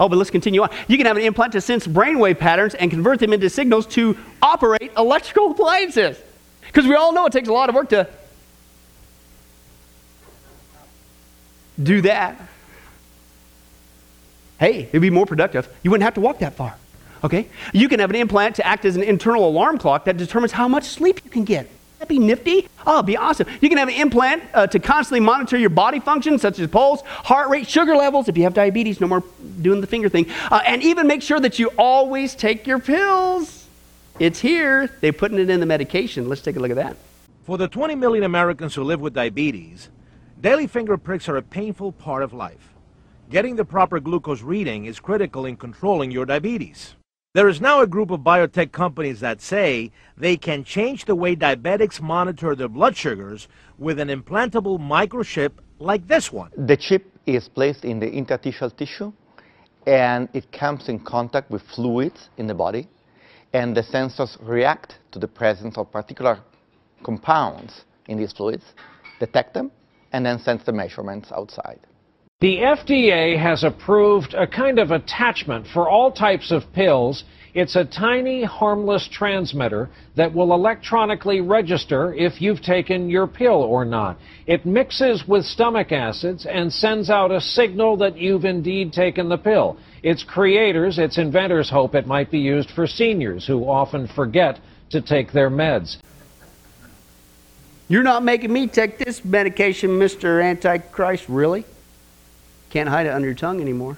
[0.00, 0.70] Oh, but let's continue on.
[0.88, 4.16] You can have an implant to sense brainwave patterns and convert them into signals to
[4.42, 6.18] operate electrical appliances.
[6.66, 8.08] Because we all know it takes a lot of work to
[11.80, 12.40] do that.
[14.58, 15.68] Hey, it'd be more productive.
[15.82, 16.76] You wouldn't have to walk that far.
[17.24, 17.48] Okay?
[17.72, 20.68] You can have an implant to act as an internal alarm clock that determines how
[20.68, 21.68] much sleep you can get.
[21.98, 22.68] That'd be nifty.
[22.86, 23.46] Oh, it'd be awesome.
[23.62, 27.00] You can have an implant uh, to constantly monitor your body functions, such as pulse,
[27.00, 28.28] heart rate, sugar levels.
[28.28, 29.24] If you have diabetes, no more
[29.62, 30.26] doing the finger thing.
[30.50, 33.66] Uh, and even make sure that you always take your pills.
[34.18, 34.90] It's here.
[35.00, 36.28] They're putting it in the medication.
[36.28, 36.98] Let's take a look at that.
[37.46, 39.88] For the 20 million Americans who live with diabetes,
[40.38, 42.74] daily finger pricks are a painful part of life.
[43.30, 46.94] Getting the proper glucose reading is critical in controlling your diabetes.
[47.34, 51.34] There is now a group of biotech companies that say they can change the way
[51.34, 56.52] diabetics monitor their blood sugars with an implantable microchip like this one.
[56.56, 59.12] The chip is placed in the interstitial tissue
[59.84, 62.86] and it comes in contact with fluids in the body
[63.52, 66.38] and the sensors react to the presence of particular
[67.02, 68.74] compounds in these fluids,
[69.18, 69.72] detect them,
[70.12, 71.80] and then sends the measurements outside.
[72.44, 77.24] The FDA has approved a kind of attachment for all types of pills.
[77.54, 83.86] It's a tiny, harmless transmitter that will electronically register if you've taken your pill or
[83.86, 84.18] not.
[84.46, 89.38] It mixes with stomach acids and sends out a signal that you've indeed taken the
[89.38, 89.78] pill.
[90.02, 95.00] Its creators, its inventors hope it might be used for seniors who often forget to
[95.00, 95.96] take their meds.
[97.88, 100.44] You're not making me take this medication, Mr.
[100.44, 101.64] Antichrist, really?
[102.74, 103.96] Can't hide it under your tongue anymore.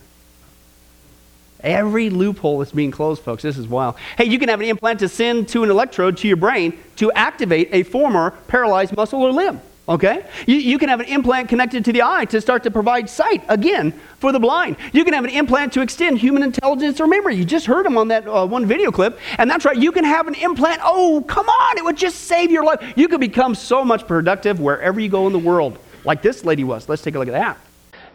[1.60, 3.42] Every loophole is being closed, folks.
[3.42, 3.96] This is wild.
[4.18, 7.10] Hey, you can have an implant to send to an electrode to your brain to
[7.12, 9.62] activate a former paralyzed muscle or limb.
[9.88, 10.26] Okay?
[10.46, 13.42] You, you can have an implant connected to the eye to start to provide sight,
[13.48, 14.76] again, for the blind.
[14.92, 17.34] You can have an implant to extend human intelligence or memory.
[17.34, 19.18] You just heard him on that uh, one video clip.
[19.38, 20.82] And that's right, you can have an implant.
[20.84, 22.92] Oh, come on, it would just save your life.
[22.94, 26.62] You could become so much productive wherever you go in the world, like this lady
[26.62, 26.90] was.
[26.90, 27.56] Let's take a look at that.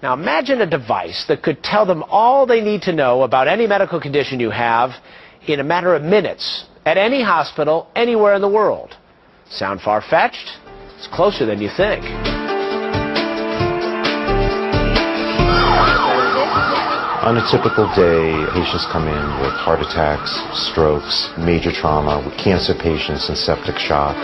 [0.02, 3.68] Now imagine a device that could tell them all they need to know about any
[3.68, 4.92] medical condition you have
[5.48, 8.96] in a matter of minutes at any hospital anywhere in the world.
[9.50, 10.58] Sound far-fetched?
[10.98, 12.04] It's closer than you think.
[17.22, 20.34] On a typical day, patients come in with heart attacks,
[20.70, 24.18] strokes, major trauma, with cancer patients and septic shock.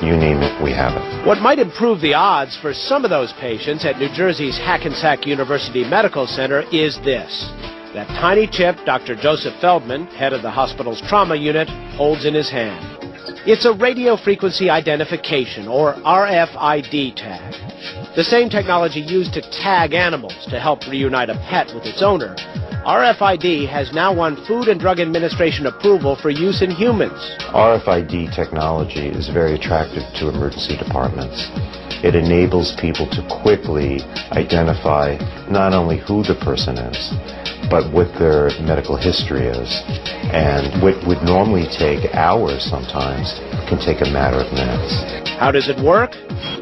[0.00, 1.26] You name it, we have it.
[1.26, 5.82] What might improve the odds for some of those patients at New Jersey's Hackensack University
[5.82, 7.50] Medical Center is this.
[7.94, 9.16] That tiny chip Dr.
[9.16, 13.07] Joseph Feldman, head of the hospital's trauma unit, holds in his hand.
[13.50, 17.54] It's a radio frequency identification, or RFID tag.
[18.14, 22.36] The same technology used to tag animals to help reunite a pet with its owner.
[22.84, 27.18] RFID has now won Food and Drug Administration approval for use in humans.
[27.56, 31.48] RFID technology is very attractive to emergency departments.
[32.00, 33.98] It enables people to quickly
[34.30, 35.18] identify
[35.50, 37.10] not only who the person is,
[37.70, 39.68] but what their medical history is.
[40.30, 43.34] And what would normally take hours sometimes
[43.66, 44.94] can take a matter of minutes.
[45.42, 46.14] How does it work?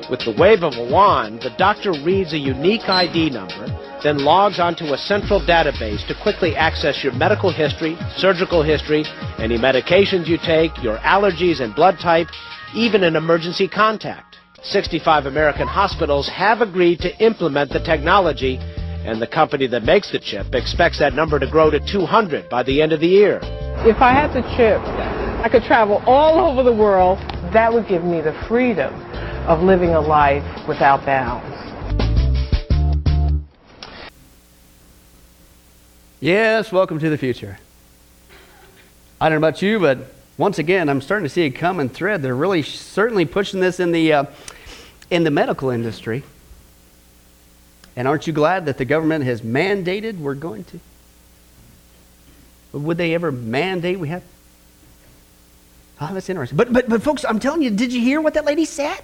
[0.09, 3.69] With the wave of a wand, the doctor reads a unique ID number,
[4.03, 9.05] then logs onto a central database to quickly access your medical history, surgical history,
[9.39, 12.29] any medications you take, your allergies and blood type,
[12.75, 14.36] even an emergency contact.
[14.63, 20.19] 65 American hospitals have agreed to implement the technology, and the company that makes the
[20.19, 23.39] chip expects that number to grow to 200 by the end of the year.
[23.85, 24.81] If I had the chip,
[25.45, 27.19] I could travel all over the world.
[27.53, 28.93] That would give me the freedom
[29.47, 31.55] of living a life without bounds.
[36.19, 37.59] Yes, welcome to the future.
[39.21, 39.99] I don't know about you, but
[40.39, 42.23] once again, I'm starting to see a common thread.
[42.23, 44.25] They're really certainly pushing this in the, uh,
[45.11, 46.25] in the medical industry.
[47.97, 50.81] And aren't you glad that the government has mandated we're going to?
[52.73, 54.23] Would they ever mandate we have?
[55.99, 56.59] Oh, that's interesting.
[56.59, 59.01] But, but, but, folks, I'm telling you, did you hear what that lady said?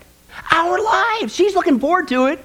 [0.51, 1.35] Our lives.
[1.35, 2.45] She's looking forward to it.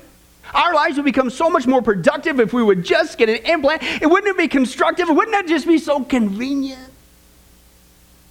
[0.54, 3.84] Our lives would become so much more productive if we would just get an implant.
[3.84, 5.10] It wouldn't it be constructive?
[5.10, 6.94] Wouldn't that just be so convenient?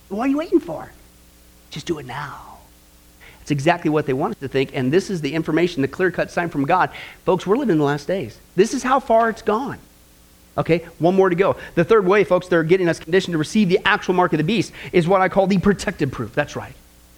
[0.09, 0.91] What are you waiting for?
[1.71, 2.59] Just do it now.
[3.41, 6.11] It's exactly what they want us to think, and this is the information, the clear
[6.11, 6.91] cut sign from God.
[7.25, 8.39] Folks, we're living in the last days.
[8.57, 9.79] This is how far it's gone.
[10.59, 11.57] Okay, one more to go.
[11.75, 14.45] The third way, folks, they're getting us conditioned to receive the actual mark of the
[14.45, 16.35] beast is what I call the protected proof.
[16.35, 16.75] That's right.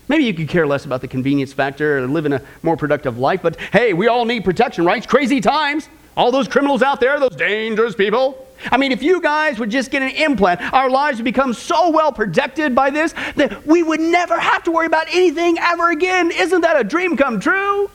[0.09, 3.41] Maybe you could care less about the convenience factor or living a more productive life,
[3.43, 4.99] but hey, we all need protection, right?
[4.99, 5.89] It's crazy times.
[6.19, 8.45] All those criminals out there, those dangerous people.
[8.73, 11.91] I mean, if you guys would just get an implant, our lives would become so
[11.91, 16.33] well protected by this that we would never have to worry about anything ever again.
[16.33, 17.89] Isn't that a dream come true?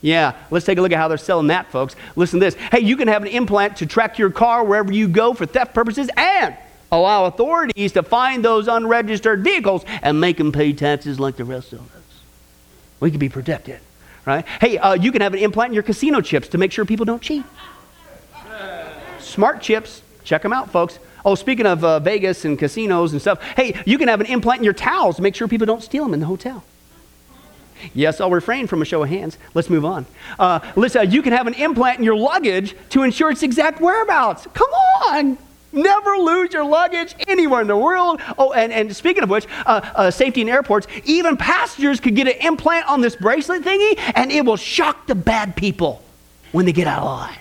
[0.00, 1.94] Yeah, let's take a look at how they're selling that, folks.
[2.16, 2.54] Listen to this.
[2.56, 5.74] Hey, you can have an implant to track your car wherever you go for theft
[5.74, 6.56] purposes and
[6.90, 11.72] allow authorities to find those unregistered vehicles and make them pay taxes like the rest
[11.72, 12.02] of us.
[12.98, 13.78] We can be protected,
[14.28, 14.46] right?
[14.60, 17.06] Hey, uh, you can have an implant in your casino chips to make sure people
[17.06, 17.44] don't cheat.
[19.18, 20.98] Smart chips, check them out, folks.
[21.24, 24.58] Oh, speaking of uh, Vegas and casinos and stuff, hey, you can have an implant
[24.58, 26.62] in your towels to make sure people don't steal them in the hotel.
[27.94, 29.38] Yes, I'll refrain from a show of hands.
[29.54, 30.04] Let's move on.
[30.38, 34.46] Uh, listen, you can have an implant in your luggage to ensure its exact whereabouts.
[34.52, 34.70] Come
[35.06, 35.38] on!
[35.78, 38.20] Never lose your luggage anywhere in the world.
[38.36, 42.26] Oh, and, and speaking of which, uh, uh, safety in airports, even passengers could get
[42.26, 46.02] an implant on this bracelet thingy, and it will shock the bad people
[46.50, 47.38] when they get out of line.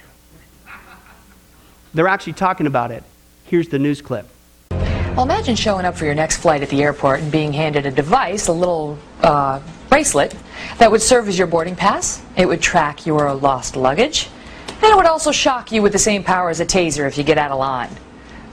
[1.95, 3.03] They're actually talking about it.
[3.45, 4.27] Here's the news clip.
[4.69, 7.91] Well, imagine showing up for your next flight at the airport and being handed a
[7.91, 9.59] device, a little uh,
[9.89, 10.35] bracelet,
[10.77, 12.21] that would serve as your boarding pass.
[12.35, 14.29] It would track your lost luggage.
[14.67, 17.23] And it would also shock you with the same power as a taser if you
[17.23, 17.89] get out of line.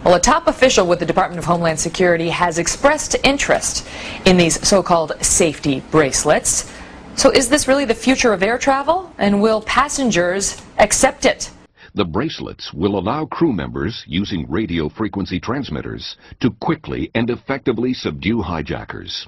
[0.04, 3.88] Well, a top official with the Department of Homeland Security has expressed interest
[4.26, 6.70] in these so-called safety bracelets.
[7.16, 9.10] So is this really the future of air travel?
[9.16, 11.50] And will passengers accept it?
[11.94, 18.42] The bracelets will allow crew members using radio frequency transmitters to quickly and effectively subdue
[18.42, 19.26] hijackers.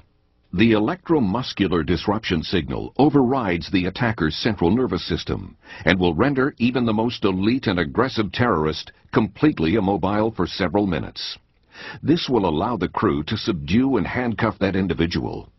[0.53, 6.93] The electromuscular disruption signal overrides the attacker's central nervous system and will render even the
[6.93, 11.37] most elite and aggressive terrorist completely immobile for several minutes.
[12.01, 15.49] This will allow the crew to subdue and handcuff that individual.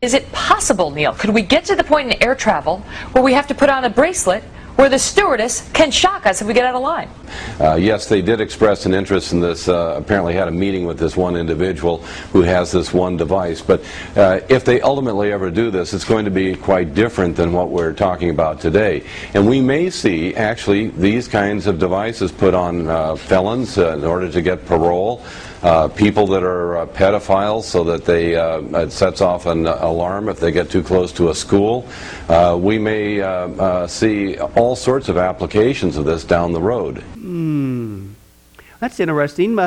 [0.00, 1.12] Is it possible, Neil?
[1.12, 2.78] Could we get to the point in air travel
[3.12, 4.42] where we have to put on a bracelet
[4.78, 7.10] where the stewardess can shock us if we get out of line.
[7.58, 9.68] Uh, yes, they did express an interest in this.
[9.68, 11.98] Uh, apparently, had a meeting with this one individual
[12.32, 13.60] who has this one device.
[13.60, 13.82] But
[14.14, 17.70] uh, if they ultimately ever do this, it's going to be quite different than what
[17.70, 19.02] we're talking about today.
[19.34, 24.04] And we may see actually these kinds of devices put on uh, felons uh, in
[24.04, 25.24] order to get parole.
[25.62, 30.28] Uh, people that are uh, pedophiles so that they uh, it sets off an alarm
[30.28, 31.84] if they get too close to a school.
[32.28, 33.18] Uh, we may
[33.88, 36.98] see all sorts of applications of this down the road.
[36.98, 38.10] Hmm.
[38.78, 39.58] That's interesting.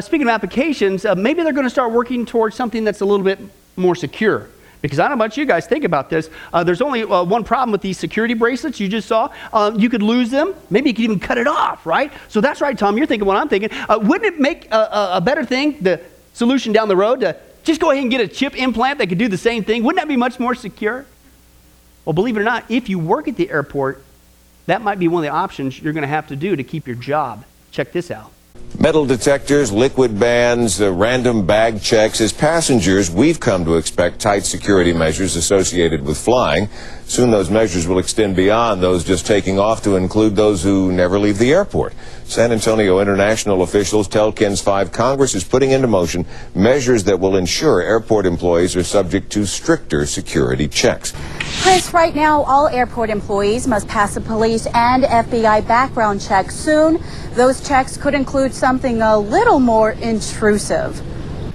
[0.00, 3.40] speaking of applications, maybe they're going to start working towards something that's a little bit
[3.76, 4.48] more secure.
[4.82, 6.30] Because I don't know about you guys, think about this.
[6.52, 9.30] Uh, there's only uh, one problem with these security bracelets you just saw.
[9.52, 10.54] Uh, you could lose them.
[10.70, 12.12] Maybe you could even cut it off, right?
[12.28, 12.96] So that's right, Tom.
[12.96, 13.70] You're thinking what I'm thinking.
[13.72, 16.00] Uh, wouldn't it make a, a, better thing, the
[16.32, 19.18] solution down the road, to just go ahead and get a chip implant that could
[19.18, 19.82] do the same thing?
[19.84, 21.04] Wouldn't that be much more secure?
[22.04, 24.02] Well, believe it or not, if you work at the airport,
[24.66, 26.86] that might be one of the options you're going to have to do to keep
[26.86, 27.44] your job.
[27.70, 28.32] Check this out.
[28.78, 32.18] Metal detectors, liquid bans, uh, random bag checks.
[32.18, 36.68] As passengers, we've come to expect tight security measures associated with flying.
[37.10, 41.18] Soon those measures will extend beyond those just taking off to include those who never
[41.18, 41.92] leave the airport.
[42.24, 47.34] San Antonio international officials tell KENS 5 Congress is putting into motion measures that will
[47.34, 51.12] ensure airport employees are subject to stricter security checks.
[51.62, 57.02] Chris, right now, all airport employees must pass a police and FBI background check soon.
[57.34, 61.00] Those checks could include something a little more intrusive.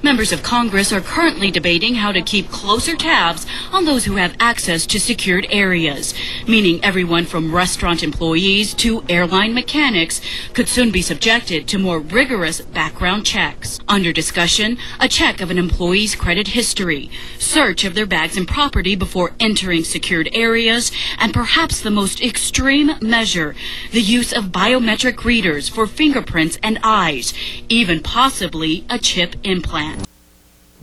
[0.05, 4.35] Members of Congress are currently debating how to keep closer tabs on those who have
[4.39, 6.13] access to secured areas,
[6.47, 10.21] meaning everyone from restaurant employees to airline mechanics
[10.53, 13.79] could soon be subjected to more rigorous background checks.
[13.87, 18.95] Under discussion, a check of an employee's credit history, search of their bags and property
[18.95, 23.55] before entering secured areas, and perhaps the most extreme measure,
[23.91, 27.33] the use of biometric readers for fingerprints and eyes,
[27.69, 29.94] even possibly a chip implant.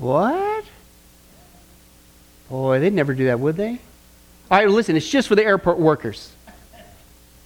[0.03, 0.65] What?
[2.51, 3.79] Boy, they'd never do that, would they?
[4.51, 6.33] All right, listen, it's just for the airport workers.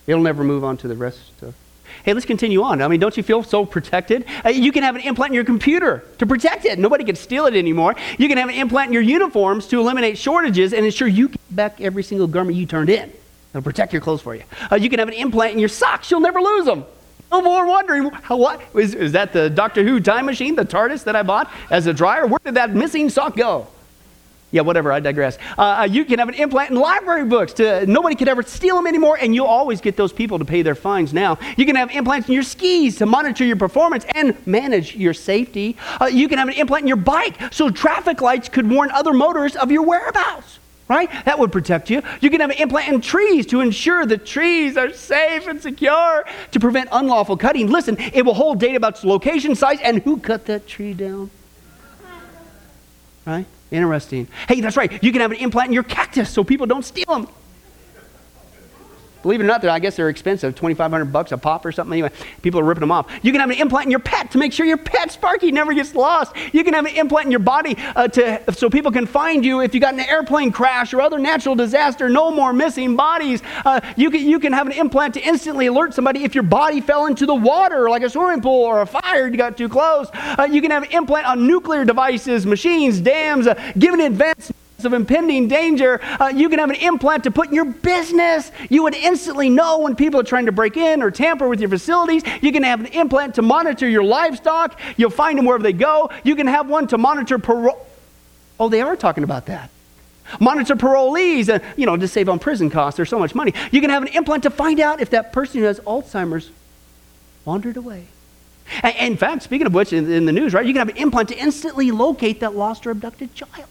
[0.06, 1.54] It'll never move on to the rest of.
[2.02, 2.80] Hey, let's continue on.
[2.80, 4.24] I mean, don't you feel so protected?
[4.42, 6.78] Uh, you can have an implant in your computer to protect it.
[6.78, 7.94] Nobody can steal it anymore.
[8.16, 11.40] You can have an implant in your uniforms to eliminate shortages and ensure you get
[11.54, 13.12] back every single garment you turned in.
[13.50, 14.44] It'll protect your clothes for you.
[14.72, 16.10] Uh, you can have an implant in your socks.
[16.10, 16.86] You'll never lose them.
[17.30, 18.62] No more wondering, how, what?
[18.74, 21.92] Is, is that the Doctor Who time machine, the TARDIS that I bought as a
[21.92, 22.26] dryer?
[22.26, 23.66] Where did that missing sock go?
[24.52, 25.38] Yeah, whatever, I digress.
[25.58, 27.52] Uh, you can have an implant in library books.
[27.54, 30.62] To, nobody could ever steal them anymore, and you'll always get those people to pay
[30.62, 31.36] their fines now.
[31.56, 35.76] You can have implants in your skis to monitor your performance and manage your safety.
[36.00, 39.12] Uh, you can have an implant in your bike so traffic lights could warn other
[39.12, 40.60] motorists of your whereabouts.
[40.88, 41.10] Right?
[41.24, 42.00] That would protect you.
[42.20, 46.24] You can have an implant in trees to ensure the trees are safe and secure
[46.52, 47.68] to prevent unlawful cutting.
[47.68, 51.30] Listen, it will hold data about its location, size, and who cut that tree down.
[53.24, 53.46] Right?
[53.72, 54.28] Interesting.
[54.46, 55.02] Hey, that's right.
[55.02, 57.28] You can have an implant in your cactus so people don't steal them.
[59.26, 61.94] Believe it or not, I guess they're expensive, 2,500 bucks a pop or something.
[61.94, 62.12] Anyway,
[62.42, 63.10] people are ripping them off.
[63.22, 65.74] You can have an implant in your pet to make sure your pet Sparky never
[65.74, 66.36] gets lost.
[66.52, 69.62] You can have an implant in your body uh, to, so people can find you
[69.62, 72.08] if you got an airplane crash or other natural disaster.
[72.08, 73.42] No more missing bodies.
[73.64, 76.80] Uh, you, can, you can have an implant to instantly alert somebody if your body
[76.80, 80.06] fell into the water, like a swimming pool or a fire, you got too close.
[80.14, 84.52] Uh, you can have an implant on nuclear devices, machines, dams, uh, given advance
[84.86, 88.50] of impending danger, uh, you can have an implant to put in your business.
[88.70, 91.68] You would instantly know when people are trying to break in or tamper with your
[91.68, 92.22] facilities.
[92.40, 94.80] You can have an implant to monitor your livestock.
[94.96, 96.10] You'll find them wherever they go.
[96.24, 97.86] You can have one to monitor parole.
[98.58, 99.70] Oh, they are talking about that.
[100.40, 102.96] Monitor parolees, and you know, to save on prison costs.
[102.96, 103.52] There's so much money.
[103.70, 106.50] You can have an implant to find out if that person who has Alzheimer's
[107.44, 108.06] wandered away.
[108.98, 111.28] In fact, speaking of which, in, in the news, right, you can have an implant
[111.28, 113.68] to instantly locate that lost or abducted child.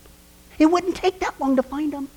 [0.60, 2.10] It wouldn't take that long to find them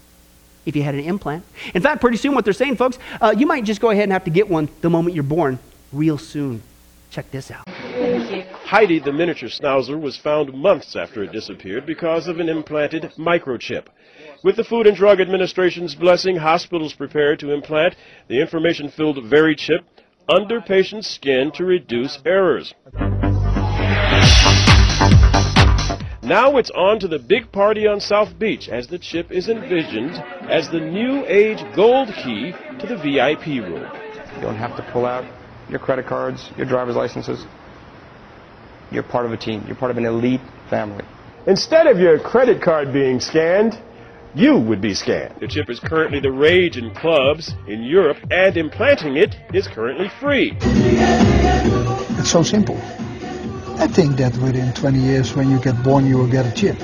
[0.67, 1.45] if you had an implant.
[1.75, 4.13] In fact, pretty soon, what they're saying, folks, uh, you might just go ahead and
[4.13, 5.59] have to get one the moment you're born,
[5.93, 6.63] real soon.
[7.11, 7.67] Check this out.
[8.67, 13.87] Heidi, the miniature schnauzer, was found months after it disappeared because of an implanted microchip.
[14.45, 17.97] With the Food and Drug Administration's blessing, hospitals prepare to implant
[18.29, 19.85] the information filled very chip
[20.29, 22.75] under patients' skin to reduce errors.
[26.29, 30.13] Now it's on to the big party on South Beach as the chip is envisioned
[30.51, 33.91] as the new age gold key to the VIP room.
[34.35, 35.25] You don't have to pull out
[35.71, 37.47] your credit cards, your driver's licenses.
[38.91, 39.65] You're part of a team.
[39.67, 41.07] You're part of an elite family.
[41.47, 43.81] Instead of your credit card being scanned,
[44.35, 45.41] you would be scanned.
[45.41, 50.11] The chip is currently the rage in clubs in Europe, and implanting it is currently
[50.21, 50.55] free.
[50.61, 52.79] It's so simple.
[53.79, 56.77] I think that within 20 years, when you get born, you will get a chip.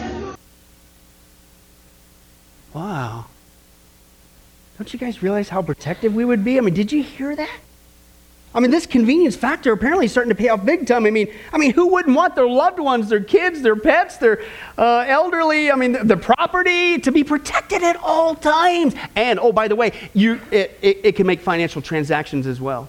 [2.72, 3.24] Wow.
[4.78, 6.56] Don't you guys realize how protective we would be?
[6.56, 7.58] I mean, did you hear that?
[8.54, 11.04] I mean, this convenience factor apparently is starting to pay off big time.
[11.04, 14.44] I mean, I mean, who wouldn't want their loved ones, their kids, their pets, their
[14.78, 18.94] uh, elderly, I mean, the, the, property to be protected at all times?
[19.16, 22.88] And oh, by the way, you it, it, it can make financial transactions as well.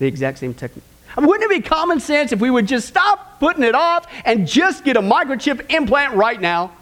[0.00, 0.82] The exact same technique.
[1.16, 4.06] I mean, wouldn't it be common sense if we would just stop putting it off
[4.24, 6.72] and just get a microchip implant right now?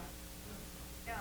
[1.06, 1.14] No.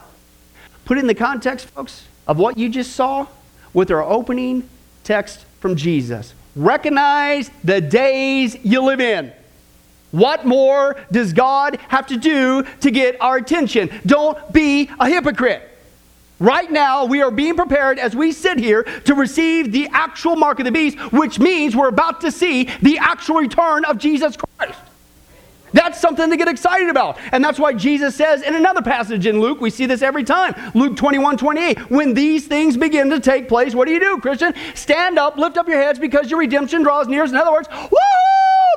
[0.85, 3.27] Put it in the context, folks, of what you just saw
[3.73, 4.69] with our opening
[5.03, 6.33] text from Jesus.
[6.55, 9.31] Recognize the days you live in.
[10.11, 13.89] What more does God have to do to get our attention?
[14.05, 15.68] Don't be a hypocrite.
[16.39, 20.59] Right now, we are being prepared as we sit here to receive the actual mark
[20.59, 24.79] of the beast, which means we're about to see the actual return of Jesus Christ.
[25.73, 27.19] That's something to get excited about.
[27.31, 30.55] And that's why Jesus says in another passage in Luke, we see this every time
[30.73, 34.53] Luke 21 28, when these things begin to take place, what do you do, Christian?
[34.73, 37.23] Stand up, lift up your heads because your redemption draws near.
[37.23, 37.97] In other words, woo,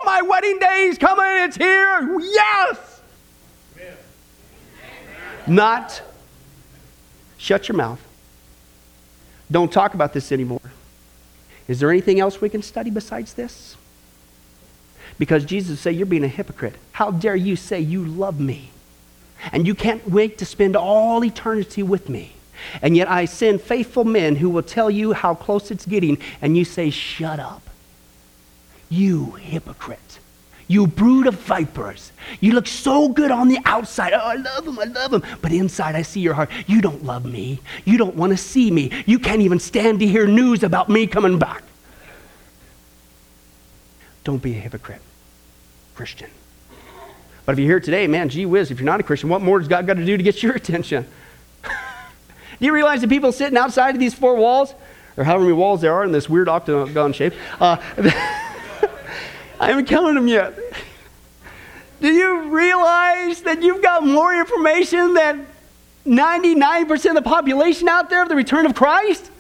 [0.04, 2.18] my wedding day is coming, it's here.
[2.20, 3.00] Yes!
[3.76, 3.96] Amen.
[5.46, 6.02] Not
[7.42, 8.00] shut your mouth.
[9.50, 10.60] Don't talk about this anymore.
[11.66, 13.76] Is there anything else we can study besides this?
[15.18, 16.76] Because Jesus said, you're being a hypocrite.
[16.92, 18.70] How dare you say you love me?
[19.50, 22.34] And you can't wait to spend all eternity with me.
[22.80, 26.56] And yet I send faithful men who will tell you how close it's getting, and
[26.56, 27.62] you say, Shut up.
[28.88, 30.11] You hypocrite.
[30.72, 32.12] You brood of vipers.
[32.40, 34.14] You look so good on the outside.
[34.14, 35.22] Oh, I love him, I love him.
[35.42, 36.50] But inside, I see your heart.
[36.66, 37.60] You don't love me.
[37.84, 38.90] You don't want to see me.
[39.04, 41.62] You can't even stand to hear news about me coming back.
[44.24, 45.02] Don't be a hypocrite,
[45.94, 46.30] Christian.
[47.44, 49.58] But if you're here today, man, gee whiz, if you're not a Christian, what more
[49.58, 51.06] has God got to do to get your attention?
[51.64, 51.70] do
[52.60, 54.72] you realize the people sitting outside of these four walls,
[55.18, 57.76] or however many walls there are in this weird octagon shape, uh,
[59.62, 60.58] I haven't counted them yet.
[62.00, 65.46] Do you realize that you've got more information than
[66.04, 69.30] 99% of the population out there of the return of Christ?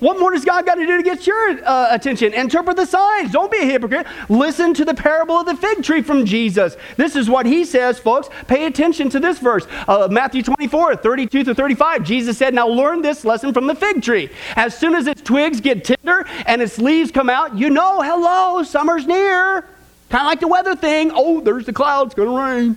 [0.00, 2.32] What more does God got to do to get your uh, attention?
[2.32, 3.32] Interpret the signs.
[3.32, 4.06] Don't be a hypocrite.
[4.28, 6.76] Listen to the parable of the fig tree from Jesus.
[6.96, 8.28] This is what he says, folks.
[8.46, 9.66] Pay attention to this verse.
[9.88, 12.04] Uh, Matthew 24, 32 to 35.
[12.04, 14.30] Jesus said, Now learn this lesson from the fig tree.
[14.54, 18.62] As soon as its twigs get tender and its leaves come out, you know, hello,
[18.62, 19.62] summer's near.
[20.10, 21.10] Kind of like the weather thing.
[21.12, 22.76] Oh, there's the clouds, going to rain.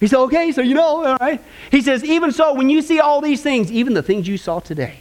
[0.00, 1.42] He said, Okay, so you know, all right.
[1.70, 4.60] He says, Even so, when you see all these things, even the things you saw
[4.60, 4.99] today,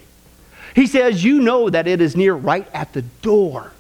[0.80, 3.73] he says, You know that it is near right at the door.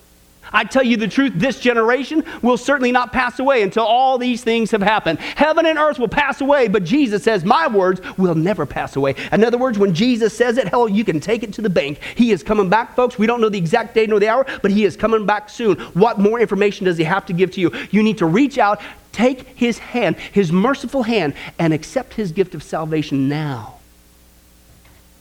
[0.51, 4.43] I tell you the truth, this generation will certainly not pass away until all these
[4.43, 5.19] things have happened.
[5.19, 9.15] Heaven and earth will pass away, but Jesus says, My words will never pass away.
[9.31, 11.99] In other words, when Jesus says it, hell, you can take it to the bank.
[12.15, 13.17] He is coming back, folks.
[13.17, 15.77] We don't know the exact date nor the hour, but He is coming back soon.
[15.93, 17.71] What more information does He have to give to you?
[17.91, 18.81] You need to reach out,
[19.13, 23.75] take His hand, His merciful hand, and accept His gift of salvation now.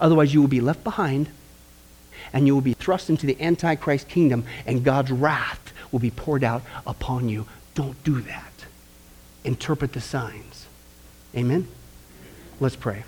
[0.01, 1.29] Otherwise, you will be left behind
[2.39, 6.45] and you will be thrust into the Antichrist kingdom, and God's wrath will be poured
[6.45, 7.47] out upon you.
[7.75, 8.53] Don't do that.
[9.43, 10.67] Interpret the signs.
[11.35, 11.67] Amen?
[12.61, 13.03] Let's pray.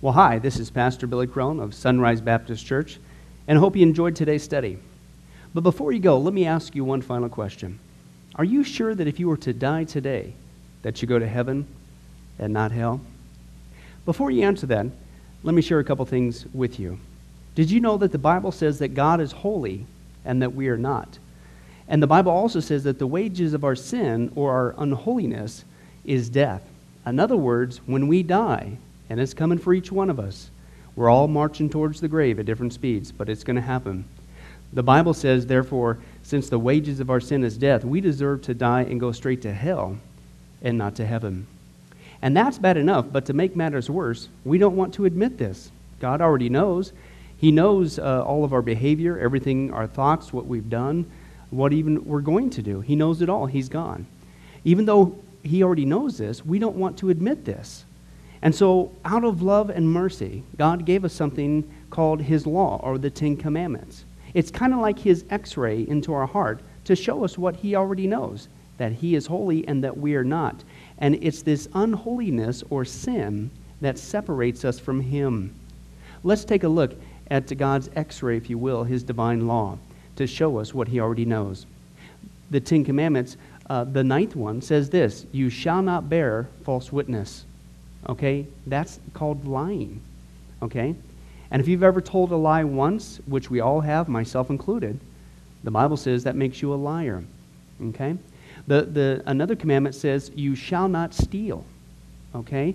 [0.00, 3.00] Well, hi, this is Pastor Billy Crone of Sunrise Baptist Church,
[3.48, 4.78] and I hope you enjoyed today's study.
[5.52, 7.80] But before you go, let me ask you one final question.
[8.36, 10.32] Are you sure that if you were to die today,
[10.82, 11.66] that you go to heaven
[12.38, 13.00] and not hell?
[14.04, 14.86] Before you answer that,
[15.42, 17.00] let me share a couple things with you.
[17.54, 19.86] Did you know that the Bible says that God is holy
[20.24, 21.18] and that we are not?
[21.86, 25.64] And the Bible also says that the wages of our sin or our unholiness
[26.04, 26.62] is death.
[27.06, 28.78] In other words, when we die,
[29.10, 30.50] and it's coming for each one of us,
[30.96, 34.04] we're all marching towards the grave at different speeds, but it's going to happen.
[34.72, 38.54] The Bible says, therefore, since the wages of our sin is death, we deserve to
[38.54, 39.98] die and go straight to hell
[40.62, 41.46] and not to heaven.
[42.22, 45.70] And that's bad enough, but to make matters worse, we don't want to admit this.
[46.00, 46.92] God already knows.
[47.44, 51.04] He knows uh, all of our behavior, everything, our thoughts, what we've done,
[51.50, 52.80] what even we're going to do.
[52.80, 53.44] He knows it all.
[53.44, 54.06] He's gone.
[54.64, 57.84] Even though He already knows this, we don't want to admit this.
[58.40, 62.96] And so, out of love and mercy, God gave us something called His law or
[62.96, 64.06] the Ten Commandments.
[64.32, 67.74] It's kind of like His x ray into our heart to show us what He
[67.74, 70.64] already knows that He is holy and that we are not.
[70.96, 73.50] And it's this unholiness or sin
[73.82, 75.54] that separates us from Him.
[76.22, 76.94] Let's take a look
[77.30, 79.78] at God's x ray, if you will, his divine law,
[80.16, 81.66] to show us what he already knows.
[82.50, 83.36] The Ten Commandments,
[83.68, 87.44] uh, the ninth one, says this You shall not bear false witness.
[88.08, 88.46] Okay?
[88.66, 90.00] That's called lying.
[90.62, 90.94] Okay?
[91.50, 94.98] And if you've ever told a lie once, which we all have, myself included,
[95.62, 97.24] the Bible says that makes you a liar.
[97.82, 98.16] Okay?
[98.66, 101.64] The, the, another commandment says, You shall not steal.
[102.34, 102.74] Okay?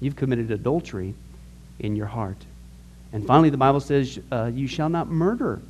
[0.00, 1.14] you've committed adultery
[1.78, 2.36] in your heart.
[3.12, 5.60] And finally, the Bible says uh, you shall not murder.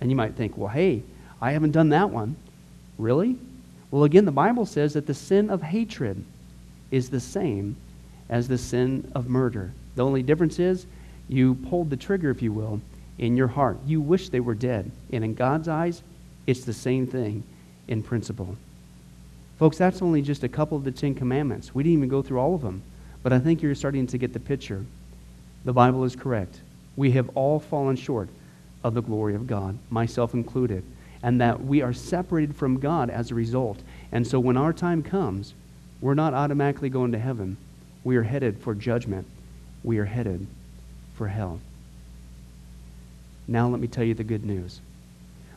[0.00, 1.02] And you might think, well, hey,
[1.40, 2.36] I haven't done that one.
[2.98, 3.36] Really?
[3.90, 6.24] Well, again, the Bible says that the sin of hatred
[6.90, 7.76] is the same
[8.28, 9.72] as the sin of murder.
[9.96, 10.86] The only difference is
[11.28, 12.80] you pulled the trigger, if you will,
[13.18, 13.78] in your heart.
[13.86, 14.90] You wish they were dead.
[15.12, 16.02] And in God's eyes,
[16.46, 17.42] it's the same thing
[17.88, 18.56] in principle.
[19.58, 21.74] Folks, that's only just a couple of the Ten Commandments.
[21.74, 22.82] We didn't even go through all of them.
[23.22, 24.84] But I think you're starting to get the picture.
[25.64, 26.60] The Bible is correct.
[26.96, 28.28] We have all fallen short
[28.84, 30.84] of the glory of God, myself included,
[31.22, 33.78] and that we are separated from God as a result.
[34.12, 35.54] And so when our time comes,
[36.00, 37.56] we're not automatically going to heaven.
[38.04, 39.26] We are headed for judgment.
[39.82, 40.46] We are headed
[41.16, 41.60] for hell.
[43.48, 44.80] Now, let me tell you the good news.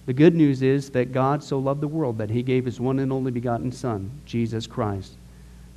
[0.06, 3.00] The good news is that God so loved the world that he gave his one
[3.00, 5.14] and only begotten Son, Jesus Christ,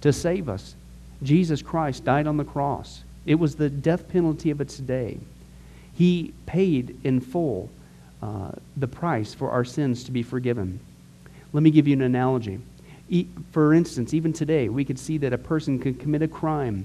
[0.00, 0.74] to save us.
[1.24, 3.02] Jesus Christ died on the cross.
[3.26, 5.18] It was the death penalty of its day.
[5.92, 7.70] He paid in full
[8.22, 10.80] uh, the price for our sins to be forgiven.
[11.52, 12.58] Let me give you an analogy.
[13.08, 16.84] E- for instance, even today, we could see that a person could commit a crime.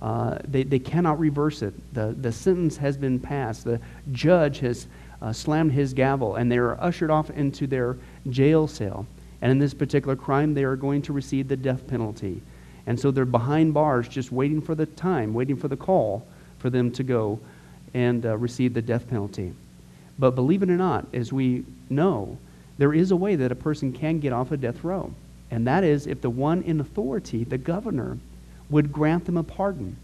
[0.00, 1.74] Uh, they, they cannot reverse it.
[1.94, 3.64] The, the sentence has been passed.
[3.64, 3.80] The
[4.12, 4.86] judge has
[5.20, 7.96] uh, slammed his gavel, and they are ushered off into their
[8.28, 9.06] jail cell.
[9.40, 12.42] And in this particular crime, they are going to receive the death penalty.
[12.88, 16.26] And so they're behind bars, just waiting for the time, waiting for the call
[16.58, 17.38] for them to go
[17.92, 19.52] and uh, receive the death penalty.
[20.18, 22.38] But believe it or not, as we know,
[22.78, 25.12] there is a way that a person can get off a death row.
[25.50, 28.16] And that is if the one in authority, the governor,
[28.70, 29.98] would grant them a pardon.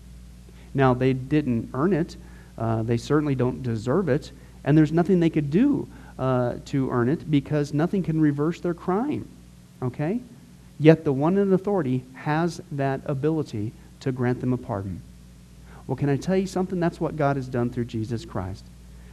[0.75, 2.19] Now, they didn't earn it.
[2.59, 4.31] Uh, they certainly don't deserve it.
[4.63, 8.75] And there's nothing they could do uh, to earn it because nothing can reverse their
[8.75, 9.27] crime.
[9.83, 10.21] Okay?
[10.79, 15.03] Yet the one in authority has that ability to grant them a pardon.
[15.87, 16.81] Well, can I tell you something?
[16.81, 18.65] That's what God has done through Jesus Christ.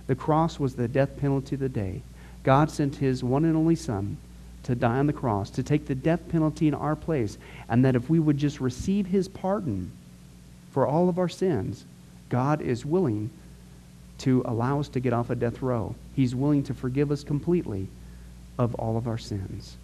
[0.07, 2.01] The cross was the death penalty of the day.
[2.43, 4.17] God sent his one and only Son
[4.63, 7.37] to die on the cross, to take the death penalty in our place,
[7.69, 9.91] and that if we would just receive his pardon
[10.71, 11.83] for all of our sins,
[12.29, 13.29] God is willing
[14.19, 15.95] to allow us to get off a death row.
[16.15, 17.87] He's willing to forgive us completely
[18.57, 19.75] of all of our sins.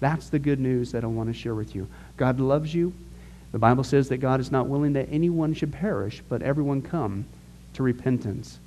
[0.00, 1.86] That's the good news that I want to share with you.
[2.16, 2.92] God loves you.
[3.52, 7.26] The Bible says that God is not willing that anyone should perish, but everyone come
[7.74, 8.58] to repentance.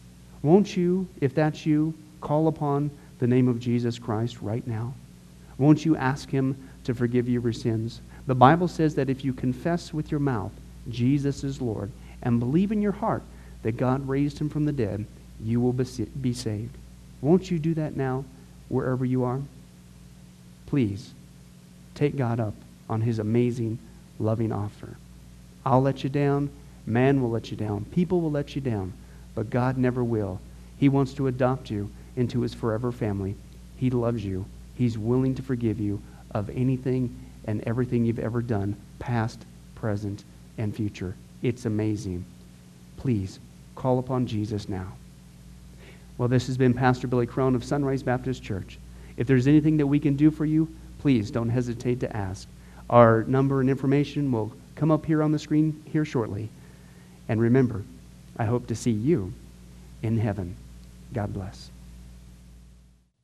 [0.41, 4.93] Won't you, if that's you, call upon the name of Jesus Christ right now?
[5.57, 8.01] Won't you ask him to forgive you your sins?
[8.27, 10.51] The Bible says that if you confess with your mouth
[10.89, 13.23] Jesus is Lord and believe in your heart
[13.61, 15.05] that God raised him from the dead,
[15.41, 16.77] you will be saved.
[17.21, 18.25] Won't you do that now,
[18.67, 19.41] wherever you are?
[20.65, 21.13] Please
[21.95, 22.53] take God up
[22.89, 23.79] on his amazing,
[24.19, 24.97] loving offer.
[25.65, 26.49] I'll let you down.
[26.85, 27.85] Man will let you down.
[27.85, 28.93] People will let you down.
[29.35, 30.39] But God never will.
[30.77, 33.35] He wants to adopt you into his forever family.
[33.77, 34.45] He loves you.
[34.75, 40.23] He's willing to forgive you of anything and everything you've ever done, past, present,
[40.57, 41.15] and future.
[41.41, 42.25] It's amazing.
[42.97, 43.39] Please
[43.75, 44.93] call upon Jesus now.
[46.17, 48.77] Well, this has been Pastor Billy Crone of Sunrise Baptist Church.
[49.17, 50.73] If there's anything that we can do for you,
[51.03, 52.47] please don't hesitate to ask.
[52.89, 56.47] Our number and information will come up here on the screen here shortly.
[57.27, 57.83] And remember,
[58.37, 59.33] I hope to see you
[60.01, 60.55] in heaven.
[61.11, 61.71] God bless.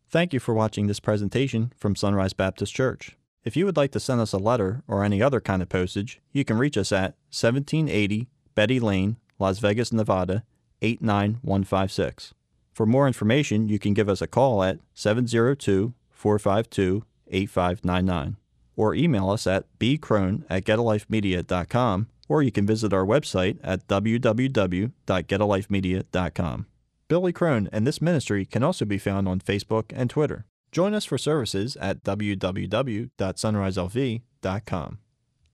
[0.10, 3.16] Thank you for watching this presentation from Sunrise Baptist Church.
[3.46, 6.20] If you would like to send us a letter or any other kind of postage,
[6.34, 10.44] you can reach us at 1780 Betty Lane, Las Vegas, Nevada
[10.82, 12.34] 89156.
[12.74, 18.38] For more information, you can give us a call at 702 452 8599
[18.76, 26.66] or email us at bcrone at getalifemedia.com or you can visit our website at www.getalifemedia.com.
[27.08, 30.46] Billy Crone and this ministry can also be found on Facebook and Twitter.
[30.72, 35.00] Join us for services at www.sunriselv.com.